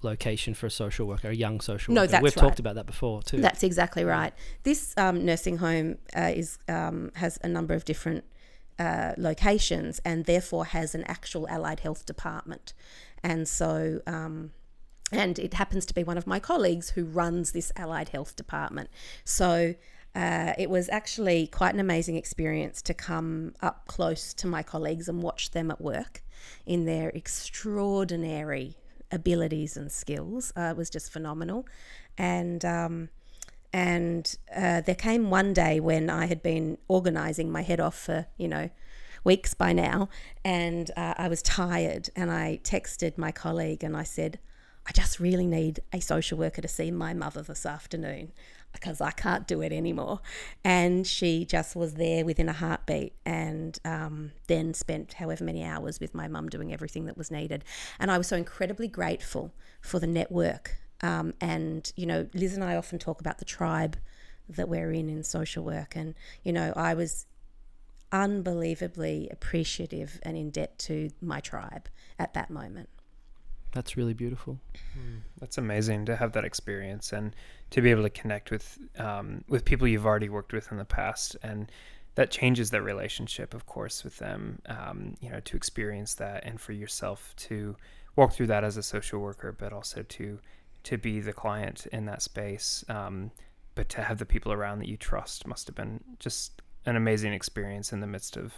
location 0.05 0.53
for 0.53 0.65
a 0.67 0.71
social 0.71 1.05
worker, 1.07 1.29
a 1.29 1.35
young 1.35 1.59
social 1.59 1.93
No, 1.93 2.01
worker. 2.01 2.11
that's 2.11 2.23
We've 2.23 2.35
right. 2.37 2.41
talked 2.41 2.59
about 2.59 2.75
that 2.75 2.85
before 2.85 3.21
too. 3.23 3.41
That's 3.41 3.63
exactly 3.63 4.05
right. 4.05 4.33
This 4.63 4.93
um, 4.97 5.25
nursing 5.25 5.57
home 5.57 5.97
uh, 6.15 6.31
is 6.33 6.57
um, 6.69 7.11
has 7.15 7.37
a 7.43 7.49
number 7.49 7.73
of 7.73 7.83
different 7.83 8.23
uh, 8.79 9.13
locations 9.17 9.99
and 10.05 10.25
therefore 10.25 10.65
has 10.65 10.95
an 10.95 11.03
actual 11.05 11.47
allied 11.49 11.81
health 11.81 12.05
department, 12.05 12.73
and 13.23 13.47
so. 13.47 14.01
Um, 14.07 14.51
and 15.11 15.37
it 15.37 15.53
happens 15.53 15.85
to 15.85 15.93
be 15.93 16.03
one 16.03 16.17
of 16.17 16.25
my 16.25 16.39
colleagues 16.39 16.89
who 16.89 17.05
runs 17.05 17.51
this 17.51 17.71
allied 17.75 18.09
health 18.09 18.35
department. 18.35 18.89
So 19.23 19.75
uh, 20.15 20.53
it 20.57 20.67
was 20.69 20.89
actually 20.89 21.45
quite 21.45 21.73
an 21.75 21.79
amazing 21.79 22.15
experience 22.15 22.81
to 22.81 22.93
come 22.93 23.53
up 23.61 23.85
close 23.85 24.33
to 24.33 24.47
my 24.47 24.63
colleagues 24.63 25.07
and 25.07 25.21
watch 25.21 25.51
them 25.51 25.69
at 25.69 25.79
work 25.79 26.23
in 26.65 26.85
their 26.85 27.09
extraordinary 27.09 28.75
abilities 29.15 29.77
and 29.77 29.91
skills. 29.91 30.53
Uh, 30.55 30.69
it 30.71 30.77
was 30.77 30.89
just 30.89 31.11
phenomenal. 31.11 31.65
And 32.17 32.63
um, 32.63 33.09
and 33.73 34.37
uh, 34.55 34.81
there 34.81 34.95
came 34.95 35.29
one 35.29 35.53
day 35.53 35.79
when 35.79 36.09
I 36.09 36.27
had 36.27 36.41
been 36.41 36.77
organising 36.87 37.51
my 37.51 37.61
head 37.61 37.79
off 37.81 37.97
for, 37.97 38.27
you 38.37 38.47
know, 38.47 38.69
weeks 39.25 39.53
by 39.53 39.73
now, 39.73 40.07
and 40.45 40.91
uh, 40.95 41.15
I 41.17 41.27
was 41.27 41.41
tired. 41.41 42.09
And 42.15 42.31
I 42.31 42.59
texted 42.63 43.17
my 43.17 43.31
colleague 43.31 43.83
and 43.83 43.97
I 43.97 44.03
said, 44.03 44.39
I 44.87 44.91
just 44.91 45.19
really 45.19 45.47
need 45.47 45.79
a 45.91 45.99
social 45.99 46.37
worker 46.37 46.61
to 46.61 46.67
see 46.67 46.91
my 46.91 47.13
mother 47.13 47.41
this 47.41 47.65
afternoon 47.65 48.31
because 48.71 49.01
I 49.01 49.11
can't 49.11 49.47
do 49.47 49.61
it 49.61 49.71
anymore. 49.71 50.19
And 50.63 51.07
she 51.07 51.45
just 51.45 51.75
was 51.75 51.95
there 51.95 52.23
within 52.25 52.49
a 52.49 52.53
heartbeat 52.53 53.13
and 53.25 53.79
um, 53.83 54.31
then 54.47 54.73
spent 54.73 55.13
however 55.13 55.43
many 55.43 55.63
hours 55.63 55.99
with 55.99 56.13
my 56.13 56.27
mum 56.27 56.49
doing 56.49 56.73
everything 56.73 57.05
that 57.05 57.17
was 57.17 57.31
needed. 57.31 57.63
And 57.99 58.11
I 58.11 58.17
was 58.17 58.27
so 58.27 58.35
incredibly 58.35 58.87
grateful 58.87 59.53
for 59.81 59.99
the 59.99 60.07
network. 60.07 60.77
Um, 61.01 61.33
and, 61.41 61.91
you 61.95 62.05
know, 62.05 62.27
Lis 62.33 62.53
and 62.53 62.63
I 62.63 62.75
often 62.75 62.99
talk 62.99 63.19
about 63.19 63.39
the 63.39 63.45
tribe 63.45 63.97
that 64.47 64.69
we're 64.69 64.91
in 64.91 65.09
in 65.09 65.23
social 65.23 65.63
work. 65.63 65.95
And, 65.95 66.13
you 66.43 66.53
know, 66.53 66.73
I 66.75 66.93
was 66.93 67.25
unbelievably 68.11 69.29
appreciative 69.31 70.19
and 70.23 70.37
in 70.37 70.51
debt 70.51 70.77
to 70.79 71.09
my 71.21 71.39
tribe 71.39 71.89
at 72.19 72.33
that 72.33 72.49
moment. 72.49 72.89
That's 73.75 73.97
really 73.97 74.13
beautiful. 74.13 74.57
That's 75.39 75.57
amazing 75.57 76.05
to 76.05 76.15
have 76.15 76.31
that 76.31 76.45
experience 76.45 77.11
and 77.11 77.35
to 77.71 77.81
be 77.81 77.91
able 77.91 78.03
to 78.03 78.09
connect 78.09 78.49
with 78.49 78.79
um, 78.97 79.43
with 79.49 79.65
people 79.65 79.85
you've 79.85 80.05
already 80.05 80.29
worked 80.29 80.53
with 80.53 80.71
in 80.71 80.77
the 80.77 80.85
past 80.85 81.35
and 81.43 81.69
that 82.15 82.31
changes 82.31 82.71
the 82.71 82.81
relationship, 82.81 83.53
of 83.53 83.65
course, 83.65 84.05
with 84.05 84.17
them. 84.17 84.61
Um, 84.67 85.15
you 85.19 85.29
know, 85.29 85.41
to 85.41 85.57
experience 85.57 86.13
that, 86.15 86.45
and 86.45 86.59
for 86.59 86.71
yourself 86.71 87.35
to 87.49 87.75
walk 88.15 88.31
through 88.31 88.47
that 88.47 88.63
as 88.63 88.77
a 88.77 88.83
social 88.83 89.19
worker, 89.19 89.51
but 89.51 89.73
also 89.73 90.01
to 90.03 90.39
to 90.83 90.97
be 90.97 91.19
the 91.19 91.33
client 91.33 91.85
in 91.91 92.05
that 92.05 92.21
space. 92.21 92.85
Um, 92.87 93.31
but 93.75 93.89
to 93.89 94.01
have 94.01 94.19
the 94.19 94.25
people 94.25 94.53
around 94.53 94.79
that 94.79 94.87
you 94.87 94.95
trust 94.95 95.45
must 95.45 95.67
have 95.67 95.75
been 95.75 96.01
just 96.19 96.61
an 96.85 96.95
amazing 96.95 97.33
experience 97.33 97.91
in 97.91 97.99
the 97.99 98.07
midst 98.07 98.37
of 98.37 98.53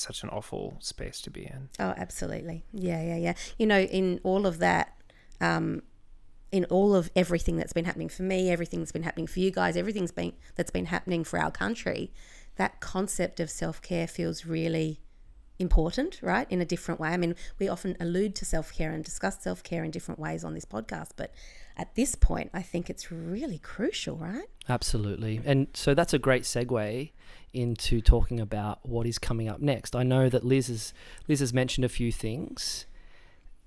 such 0.00 0.22
an 0.22 0.28
awful 0.30 0.76
space 0.80 1.20
to 1.22 1.30
be 1.30 1.44
in. 1.44 1.68
Oh, 1.78 1.94
absolutely. 1.96 2.64
Yeah, 2.72 3.02
yeah, 3.02 3.16
yeah. 3.16 3.34
You 3.58 3.66
know, 3.66 3.80
in 3.80 4.20
all 4.22 4.46
of 4.46 4.58
that, 4.58 4.96
um, 5.40 5.82
in 6.50 6.64
all 6.66 6.94
of 6.94 7.10
everything 7.14 7.56
that's 7.56 7.72
been 7.72 7.84
happening 7.84 8.08
for 8.08 8.22
me, 8.22 8.50
everything 8.50 8.80
that's 8.80 8.92
been 8.92 9.02
happening 9.02 9.26
for 9.26 9.40
you 9.40 9.50
guys, 9.50 9.76
everything's 9.76 10.12
been 10.12 10.32
that's 10.56 10.70
been 10.70 10.86
happening 10.86 11.24
for 11.24 11.38
our 11.38 11.50
country, 11.50 12.12
that 12.56 12.80
concept 12.80 13.40
of 13.40 13.50
self 13.50 13.82
care 13.82 14.06
feels 14.06 14.46
really 14.46 15.00
important, 15.58 16.20
right? 16.22 16.46
In 16.50 16.60
a 16.60 16.64
different 16.64 17.00
way. 17.00 17.08
I 17.08 17.16
mean, 17.16 17.34
we 17.58 17.68
often 17.68 17.96
allude 18.00 18.34
to 18.36 18.44
self 18.44 18.72
care 18.72 18.92
and 18.92 19.04
discuss 19.04 19.42
self 19.42 19.62
care 19.62 19.84
in 19.84 19.90
different 19.90 20.20
ways 20.20 20.44
on 20.44 20.54
this 20.54 20.64
podcast, 20.64 21.10
but 21.16 21.32
at 21.76 21.94
this 21.94 22.14
point, 22.14 22.50
I 22.52 22.62
think 22.62 22.90
it's 22.90 23.12
really 23.12 23.58
crucial, 23.58 24.16
right? 24.16 24.48
Absolutely. 24.68 25.40
And 25.44 25.68
so 25.74 25.94
that's 25.94 26.12
a 26.12 26.18
great 26.18 26.42
segue 26.42 27.10
into 27.52 28.00
talking 28.00 28.40
about 28.40 28.80
what 28.82 29.06
is 29.06 29.18
coming 29.18 29.48
up 29.48 29.60
next. 29.60 29.94
I 29.94 30.02
know 30.02 30.28
that 30.28 30.44
Lis 30.44 30.66
has, 30.66 30.92
Lis 31.28 31.40
has 31.40 31.54
mentioned 31.54 31.84
a 31.84 31.88
few 31.88 32.10
things. 32.12 32.86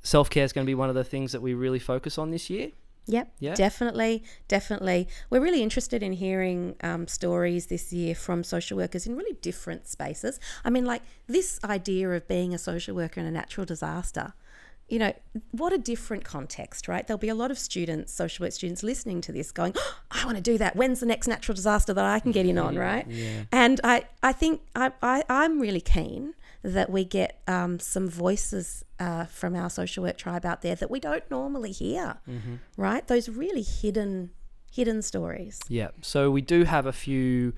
Self 0.03 0.29
care 0.29 0.43
is 0.43 0.51
going 0.53 0.65
to 0.65 0.69
be 0.69 0.75
one 0.75 0.89
of 0.89 0.95
the 0.95 1.03
things 1.03 1.31
that 1.31 1.41
we 1.41 1.53
really 1.53 1.79
focus 1.79 2.17
on 2.17 2.31
this 2.31 2.49
year. 2.49 2.71
Yep, 3.07 3.33
yeah. 3.39 3.55
definitely, 3.55 4.23
definitely. 4.47 5.07
We're 5.29 5.41
really 5.41 5.63
interested 5.63 6.03
in 6.03 6.13
hearing 6.13 6.75
um, 6.81 7.07
stories 7.07 7.67
this 7.67 7.91
year 7.91 8.15
from 8.15 8.43
social 8.43 8.77
workers 8.77 9.07
in 9.07 9.17
really 9.17 9.37
different 9.41 9.87
spaces. 9.87 10.39
I 10.63 10.69
mean, 10.69 10.85
like 10.85 11.01
this 11.27 11.59
idea 11.63 12.09
of 12.11 12.27
being 12.27 12.53
a 12.53 12.57
social 12.57 12.95
worker 12.95 13.19
in 13.19 13.25
a 13.25 13.31
natural 13.31 13.65
disaster 13.65 14.33
you 14.91 14.99
know, 14.99 15.13
what 15.51 15.71
a 15.71 15.77
different 15.77 16.25
context, 16.25 16.89
right? 16.89 17.07
There'll 17.07 17.17
be 17.17 17.29
a 17.29 17.35
lot 17.35 17.49
of 17.49 17.57
students, 17.57 18.13
social 18.13 18.43
work 18.43 18.51
students, 18.51 18.83
listening 18.83 19.21
to 19.21 19.31
this 19.31 19.49
going, 19.49 19.73
oh, 19.77 19.95
I 20.11 20.25
want 20.25 20.35
to 20.35 20.43
do 20.43 20.57
that. 20.57 20.75
When's 20.75 20.99
the 20.99 21.05
next 21.05 21.27
natural 21.27 21.55
disaster 21.55 21.93
that 21.93 22.03
I 22.03 22.19
can 22.19 22.33
get 22.33 22.45
in 22.45 22.57
on, 22.57 22.75
right? 22.77 23.07
Yeah. 23.07 23.43
And 23.53 23.79
I, 23.85 24.03
I 24.21 24.33
think 24.33 24.59
I, 24.75 24.91
I, 25.01 25.23
I'm 25.29 25.61
really 25.61 25.79
keen 25.79 26.33
that 26.63 26.89
we 26.89 27.03
get 27.03 27.41
um, 27.47 27.79
some 27.79 28.07
voices 28.09 28.85
uh, 28.99 29.25
from 29.25 29.55
our 29.55 29.69
social 29.69 30.03
work 30.03 30.17
tribe 30.17 30.45
out 30.45 30.61
there 30.61 30.75
that 30.75 30.91
we 30.91 30.99
don't 30.99 31.29
normally 31.31 31.71
hear, 31.71 32.17
mm-hmm. 32.29 32.55
right? 32.77 33.07
Those 33.07 33.29
really 33.29 33.63
hidden 33.63 34.31
hidden 34.71 35.01
stories. 35.01 35.59
Yeah. 35.67 35.89
So 36.01 36.31
we 36.31 36.41
do 36.41 36.63
have 36.63 36.85
a 36.85 36.93
few 36.93 37.53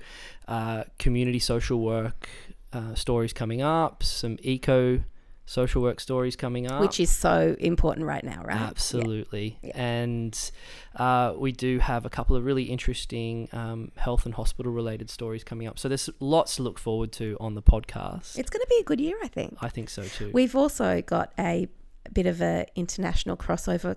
uh, 0.48 0.84
community 0.98 1.38
social 1.38 1.78
work 1.80 2.28
uh, 2.72 2.94
stories 2.94 3.32
coming 3.32 3.62
up, 3.62 4.02
some 4.02 4.36
eco 4.42 5.04
social 5.46 5.82
work 5.82 6.00
stories 6.00 6.36
coming 6.36 6.70
up, 6.70 6.80
which 6.80 6.98
is 6.98 7.10
so 7.10 7.54
important 7.58 8.06
right 8.06 8.24
now, 8.24 8.42
right? 8.44 8.56
Absolutely. 8.56 9.58
Yeah. 9.62 9.72
And 9.74 10.50
uh, 10.96 11.34
we 11.36 11.52
do 11.52 11.78
have 11.78 12.06
a 12.06 12.10
couple 12.10 12.34
of 12.34 12.44
really 12.44 12.64
interesting 12.64 13.48
um, 13.52 13.92
health 13.96 14.24
and 14.24 14.34
hospital 14.34 14.72
related 14.72 15.10
stories 15.10 15.44
coming 15.44 15.66
up. 15.66 15.78
So 15.78 15.88
there's 15.88 16.08
lots 16.20 16.56
to 16.56 16.62
look 16.62 16.78
forward 16.78 17.12
to 17.12 17.36
on 17.40 17.54
the 17.54 17.62
podcast. 17.62 18.38
It's 18.38 18.50
going 18.50 18.62
to 18.62 18.66
be 18.70 18.78
a 18.80 18.84
good 18.84 19.00
year, 19.00 19.16
I 19.22 19.28
think. 19.28 19.56
I 19.60 19.68
think 19.68 19.90
so 19.90 20.04
too. 20.04 20.30
We've 20.32 20.56
also 20.56 21.02
got 21.02 21.32
a 21.38 21.68
bit 22.12 22.26
of 22.26 22.40
a 22.40 22.66
international 22.74 23.36
crossover 23.36 23.96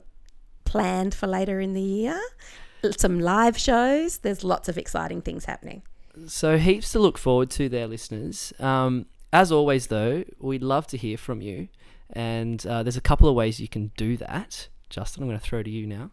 planned 0.65 1.13
for 1.15 1.27
later 1.27 1.59
in 1.59 1.73
the 1.73 1.81
year. 1.81 2.19
Some 2.97 3.19
live 3.19 3.57
shows. 3.57 4.19
There's 4.19 4.43
lots 4.43 4.69
of 4.69 4.77
exciting 4.77 5.21
things 5.21 5.45
happening. 5.45 5.81
So 6.27 6.57
heaps 6.57 6.91
to 6.93 6.99
look 6.99 7.17
forward 7.17 7.49
to 7.51 7.69
there, 7.69 7.87
listeners. 7.87 8.53
Um, 8.59 9.05
as 9.33 9.51
always, 9.51 9.87
though, 9.87 10.23
we'd 10.39 10.63
love 10.63 10.87
to 10.87 10.97
hear 10.97 11.17
from 11.17 11.41
you. 11.41 11.67
And 12.13 12.65
uh, 12.65 12.83
there's 12.83 12.97
a 12.97 13.01
couple 13.01 13.27
of 13.27 13.35
ways 13.35 13.59
you 13.59 13.67
can 13.67 13.91
do 13.97 14.17
that. 14.17 14.69
Justin, 14.89 15.23
I'm 15.23 15.29
going 15.29 15.39
to 15.39 15.45
throw 15.45 15.61
to 15.61 15.69
you 15.69 15.85
now. 15.85 16.11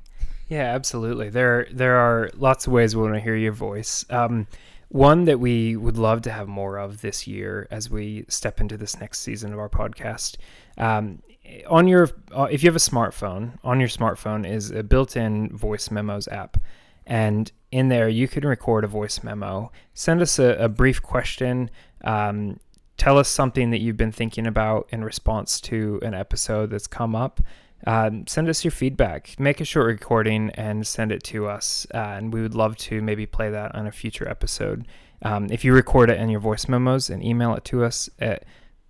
Yeah, 0.49 0.75
absolutely. 0.75 1.31
There, 1.31 1.69
there 1.71 1.97
are 1.97 2.31
lots 2.35 2.67
of 2.67 2.73
ways 2.73 2.95
we 2.95 3.03
want 3.03 3.15
to 3.15 3.21
hear 3.21 3.37
your 3.37 3.53
voice. 3.53 4.05
Um, 4.11 4.47
one 4.89 5.25
that 5.25 5.41
we 5.41 5.77
would 5.77 5.97
love 5.97 6.23
to 6.23 6.31
have 6.31 6.49
more 6.49 6.77
of 6.77 7.01
this 7.01 7.27
year 7.27 7.67
as 7.71 7.91
we 7.91 8.25
step 8.29 8.61
into 8.61 8.77
this 8.77 9.01
next 9.01 9.21
season 9.21 9.53
of 9.53 9.59
our 9.59 9.69
podcast. 9.69 10.37
Um, 10.77 11.23
on 11.69 11.89
your, 11.89 12.11
uh, 12.33 12.49
if 12.51 12.63
you 12.63 12.69
have 12.69 12.77
a 12.77 12.79
smartphone, 12.79 13.59
on 13.63 13.81
your 13.81 13.89
smartphone 13.89 14.49
is 14.49 14.71
a 14.71 14.83
built-in 14.83 15.57
voice 15.57 15.91
memos 15.91 16.29
app, 16.29 16.59
and 17.07 17.51
in 17.71 17.89
there 17.89 18.09
you 18.09 18.29
can 18.29 18.47
record 18.47 18.85
a 18.85 18.89
voice 18.89 19.23
memo. 19.23 19.71
Send 19.95 20.23
us 20.23 20.39
a, 20.39 20.55
a 20.57 20.69
brief 20.69 21.03
question. 21.03 21.71
Um, 22.03 22.61
tell 22.97 23.19
us 23.19 23.29
something 23.29 23.71
that 23.71 23.81
you've 23.81 23.97
been 23.97 24.13
thinking 24.13 24.47
about 24.47 24.89
in 24.91 25.05
response 25.05 25.61
to 25.63 25.99
an 26.03 26.15
episode 26.15 26.71
that's 26.71 26.87
come 26.87 27.15
up. 27.15 27.41
Um, 27.87 28.27
send 28.27 28.49
us 28.49 28.65
your 28.65 28.71
feedback. 28.71 29.39
Make 29.39 29.61
a 29.61 29.65
short 29.65 29.87
recording 29.87 30.51
and 30.51 30.87
send 30.87 31.13
it 31.13 31.23
to 31.25 31.47
us. 31.47 31.87
Uh, 31.93 31.99
and 31.99 32.33
we 32.33 32.41
would 32.41 32.55
love 32.55 32.77
to 32.79 33.03
maybe 33.03 33.27
play 33.27 33.51
that 33.51 33.75
on 33.75 33.87
a 33.87 33.93
future 33.93 34.29
episode. 34.29 34.87
Um, 35.23 35.49
if 35.51 35.65
you 35.65 35.75
record 35.75 36.11
it 36.11 36.19
in 36.19 36.31
your 36.31 36.41
voice 36.41 36.69
memos 36.69 37.11
and 37.11 37.23
email 37.23 37.55
it 37.55 37.65
to 37.67 37.85
us 37.85 38.09
at 38.21 38.45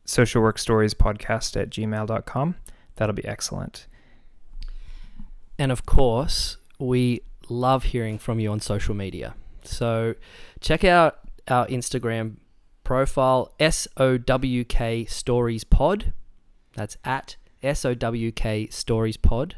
socialworkstoriespodcast 0.06 1.60
at 1.60 1.70
gmail.com, 1.70 2.56
that'll 2.96 3.14
be 3.14 3.24
excellent. 3.24 3.86
And 5.58 5.72
of 5.72 5.86
course, 5.86 6.58
we 6.78 7.22
love 7.48 7.84
hearing 7.84 8.18
from 8.18 8.40
you 8.40 8.50
on 8.50 8.60
social 8.60 8.94
media. 8.94 9.34
So 9.62 10.14
check 10.60 10.84
out 10.84 11.18
our 11.48 11.66
Instagram 11.66 12.36
profile 12.84 13.52
SOWK 13.58 15.08
Stories 15.08 15.64
Pod. 15.64 16.12
That's 16.74 16.96
at 17.04 17.36
SOWK 17.62 18.68
Stories 18.70 19.16
Pod. 19.16 19.56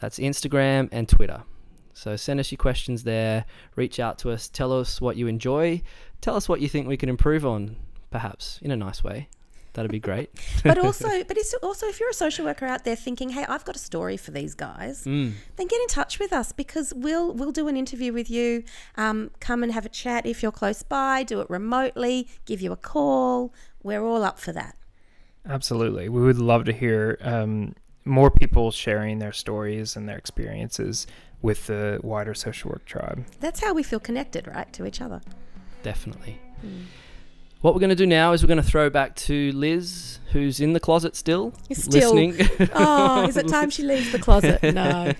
That's 0.00 0.18
Instagram 0.18 0.88
and 0.92 1.08
Twitter. 1.08 1.44
So 1.92 2.16
send 2.16 2.40
us 2.40 2.50
your 2.50 2.56
questions 2.58 3.04
there. 3.04 3.44
Reach 3.76 4.00
out 4.00 4.18
to 4.20 4.30
us. 4.30 4.48
Tell 4.48 4.72
us 4.72 5.00
what 5.00 5.16
you 5.16 5.26
enjoy. 5.26 5.82
Tell 6.20 6.34
us 6.34 6.48
what 6.48 6.60
you 6.60 6.68
think 6.68 6.86
we 6.86 6.96
can 6.96 7.08
improve 7.08 7.44
on, 7.46 7.76
perhaps 8.10 8.58
in 8.62 8.70
a 8.70 8.76
nice 8.76 9.04
way. 9.04 9.28
That'd 9.72 9.90
be 9.90 10.00
great. 10.00 10.30
but 10.64 10.78
also, 10.78 11.08
but 11.28 11.36
it's 11.36 11.54
also 11.62 11.86
if 11.86 12.00
you're 12.00 12.10
a 12.10 12.14
social 12.14 12.44
worker 12.44 12.66
out 12.66 12.84
there 12.84 12.96
thinking, 12.96 13.30
"Hey, 13.30 13.44
I've 13.48 13.64
got 13.64 13.76
a 13.76 13.80
story 13.80 14.16
for 14.16 14.30
these 14.30 14.54
guys," 14.54 15.04
mm. 15.04 15.32
then 15.56 15.66
get 15.66 15.80
in 15.80 15.86
touch 15.88 16.18
with 16.18 16.32
us 16.32 16.52
because 16.52 16.92
we'll 16.94 17.32
we'll 17.32 17.52
do 17.52 17.68
an 17.68 17.76
interview 17.76 18.12
with 18.12 18.30
you. 18.30 18.64
Um, 18.96 19.30
come 19.40 19.62
and 19.62 19.72
have 19.72 19.86
a 19.86 19.90
chat 19.90 20.26
if 20.26 20.42
you're 20.42 20.52
close 20.52 20.82
by. 20.82 21.22
Do 21.22 21.40
it 21.40 21.48
remotely. 21.48 22.28
Give 22.46 22.60
you 22.60 22.72
a 22.72 22.76
call. 22.76 23.54
We're 23.82 24.04
all 24.04 24.24
up 24.24 24.38
for 24.38 24.52
that. 24.52 24.76
Absolutely, 25.48 26.08
we 26.08 26.20
would 26.20 26.38
love 26.38 26.64
to 26.64 26.72
hear 26.72 27.16
um, 27.22 27.74
more 28.04 28.30
people 28.30 28.70
sharing 28.70 29.18
their 29.18 29.32
stories 29.32 29.96
and 29.96 30.08
their 30.08 30.18
experiences 30.18 31.06
with 31.42 31.66
the 31.66 31.98
wider 32.02 32.34
social 32.34 32.70
work 32.70 32.84
tribe. 32.84 33.24
That's 33.40 33.60
how 33.60 33.72
we 33.72 33.82
feel 33.82 34.00
connected, 34.00 34.46
right, 34.46 34.70
to 34.74 34.84
each 34.84 35.00
other. 35.00 35.22
Definitely. 35.82 36.38
Mm. 36.64 36.84
What 37.60 37.74
we're 37.74 37.80
going 37.80 37.90
to 37.90 37.96
do 37.96 38.06
now 38.06 38.32
is 38.32 38.42
we're 38.42 38.48
going 38.48 38.62
to 38.62 38.62
throw 38.62 38.88
back 38.88 39.14
to 39.16 39.52
Lis, 39.52 40.18
who's 40.32 40.60
in 40.60 40.72
the 40.72 40.80
closet 40.80 41.14
still, 41.14 41.52
still 41.70 42.14
listening. 42.14 42.48
oh, 42.74 43.28
is 43.28 43.36
it 43.36 43.48
time 43.48 43.68
she 43.68 43.82
leaves 43.82 44.10
the 44.12 44.18
closet? 44.18 44.62
No. 44.70 45.12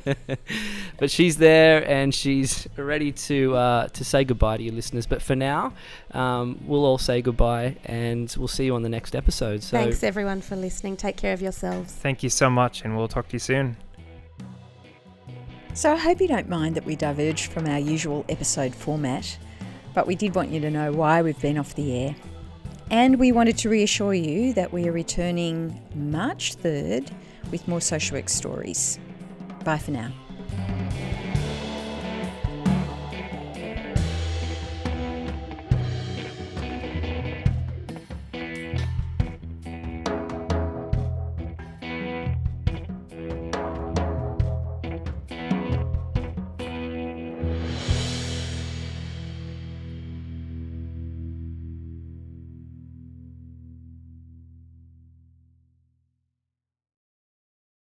but 0.99 1.11
she's 1.11 1.37
there 1.37 1.87
and 1.87 2.15
she's 2.15 2.67
ready 2.77 3.13
to 3.13 3.55
uh, 3.57 3.89
to 3.89 4.05
say 4.05 4.25
goodbye 4.25 4.57
to 4.57 4.63
your 4.63 4.73
listeners. 4.73 5.07
But 5.07 5.21
for 5.21 5.37
now, 5.37 5.75
um, 6.13 6.59
we'll 6.65 6.85
all 6.87 6.97
say 6.97 7.21
goodbye 7.21 7.77
and 7.85 8.35
we'll 8.39 8.49
see 8.49 8.65
you 8.65 8.75
on 8.75 8.83
the 8.83 8.89
next 8.89 9.15
episode. 9.15 9.63
So 9.63 9.77
Thanks 9.77 10.03
everyone 10.03 10.41
for 10.41 10.57
listening. 10.57 10.97
Take 10.97 11.19
care 11.19 11.35
of 11.35 11.43
yourselves. 11.43 11.93
Thank 11.93 12.23
you 12.23 12.31
so 12.31 12.49
much, 12.49 12.83
and 12.85 12.97
we'll 12.97 13.09
talk 13.09 13.29
to 13.29 13.33
you 13.35 13.39
soon. 13.39 13.77
So 15.75 15.93
I 15.93 15.97
hope 15.97 16.21
you 16.21 16.29
don't 16.29 16.49
mind 16.49 16.75
that 16.77 16.87
we 16.87 16.97
diverged 16.97 17.53
from 17.53 17.67
our 17.67 17.79
usual 17.79 18.25
episode 18.31 18.75
format, 18.75 19.37
but 19.95 20.07
we 20.07 20.15
did 20.15 20.35
want 20.35 20.51
you 20.51 20.61
to 20.61 20.71
know 20.71 20.91
why 20.93 21.21
we've 21.21 21.41
been 21.41 21.59
off 21.59 21.75
the 21.75 21.93
air. 21.93 22.17
And 22.91 23.21
we 23.21 23.31
wanted 23.31 23.57
to 23.59 23.69
reassure 23.69 24.15
you 24.15 24.53
that 24.55 24.73
we 24.73 24.89
are 24.89 24.93
returning 24.93 25.81
March 25.95 26.57
3rd 26.57 27.09
with 27.53 27.67
more 27.69 27.81
social 27.81 28.17
work 28.17 28.29
stories. 28.29 28.99
Bye 29.65 29.79
for 29.79 29.93
now. 29.93 30.11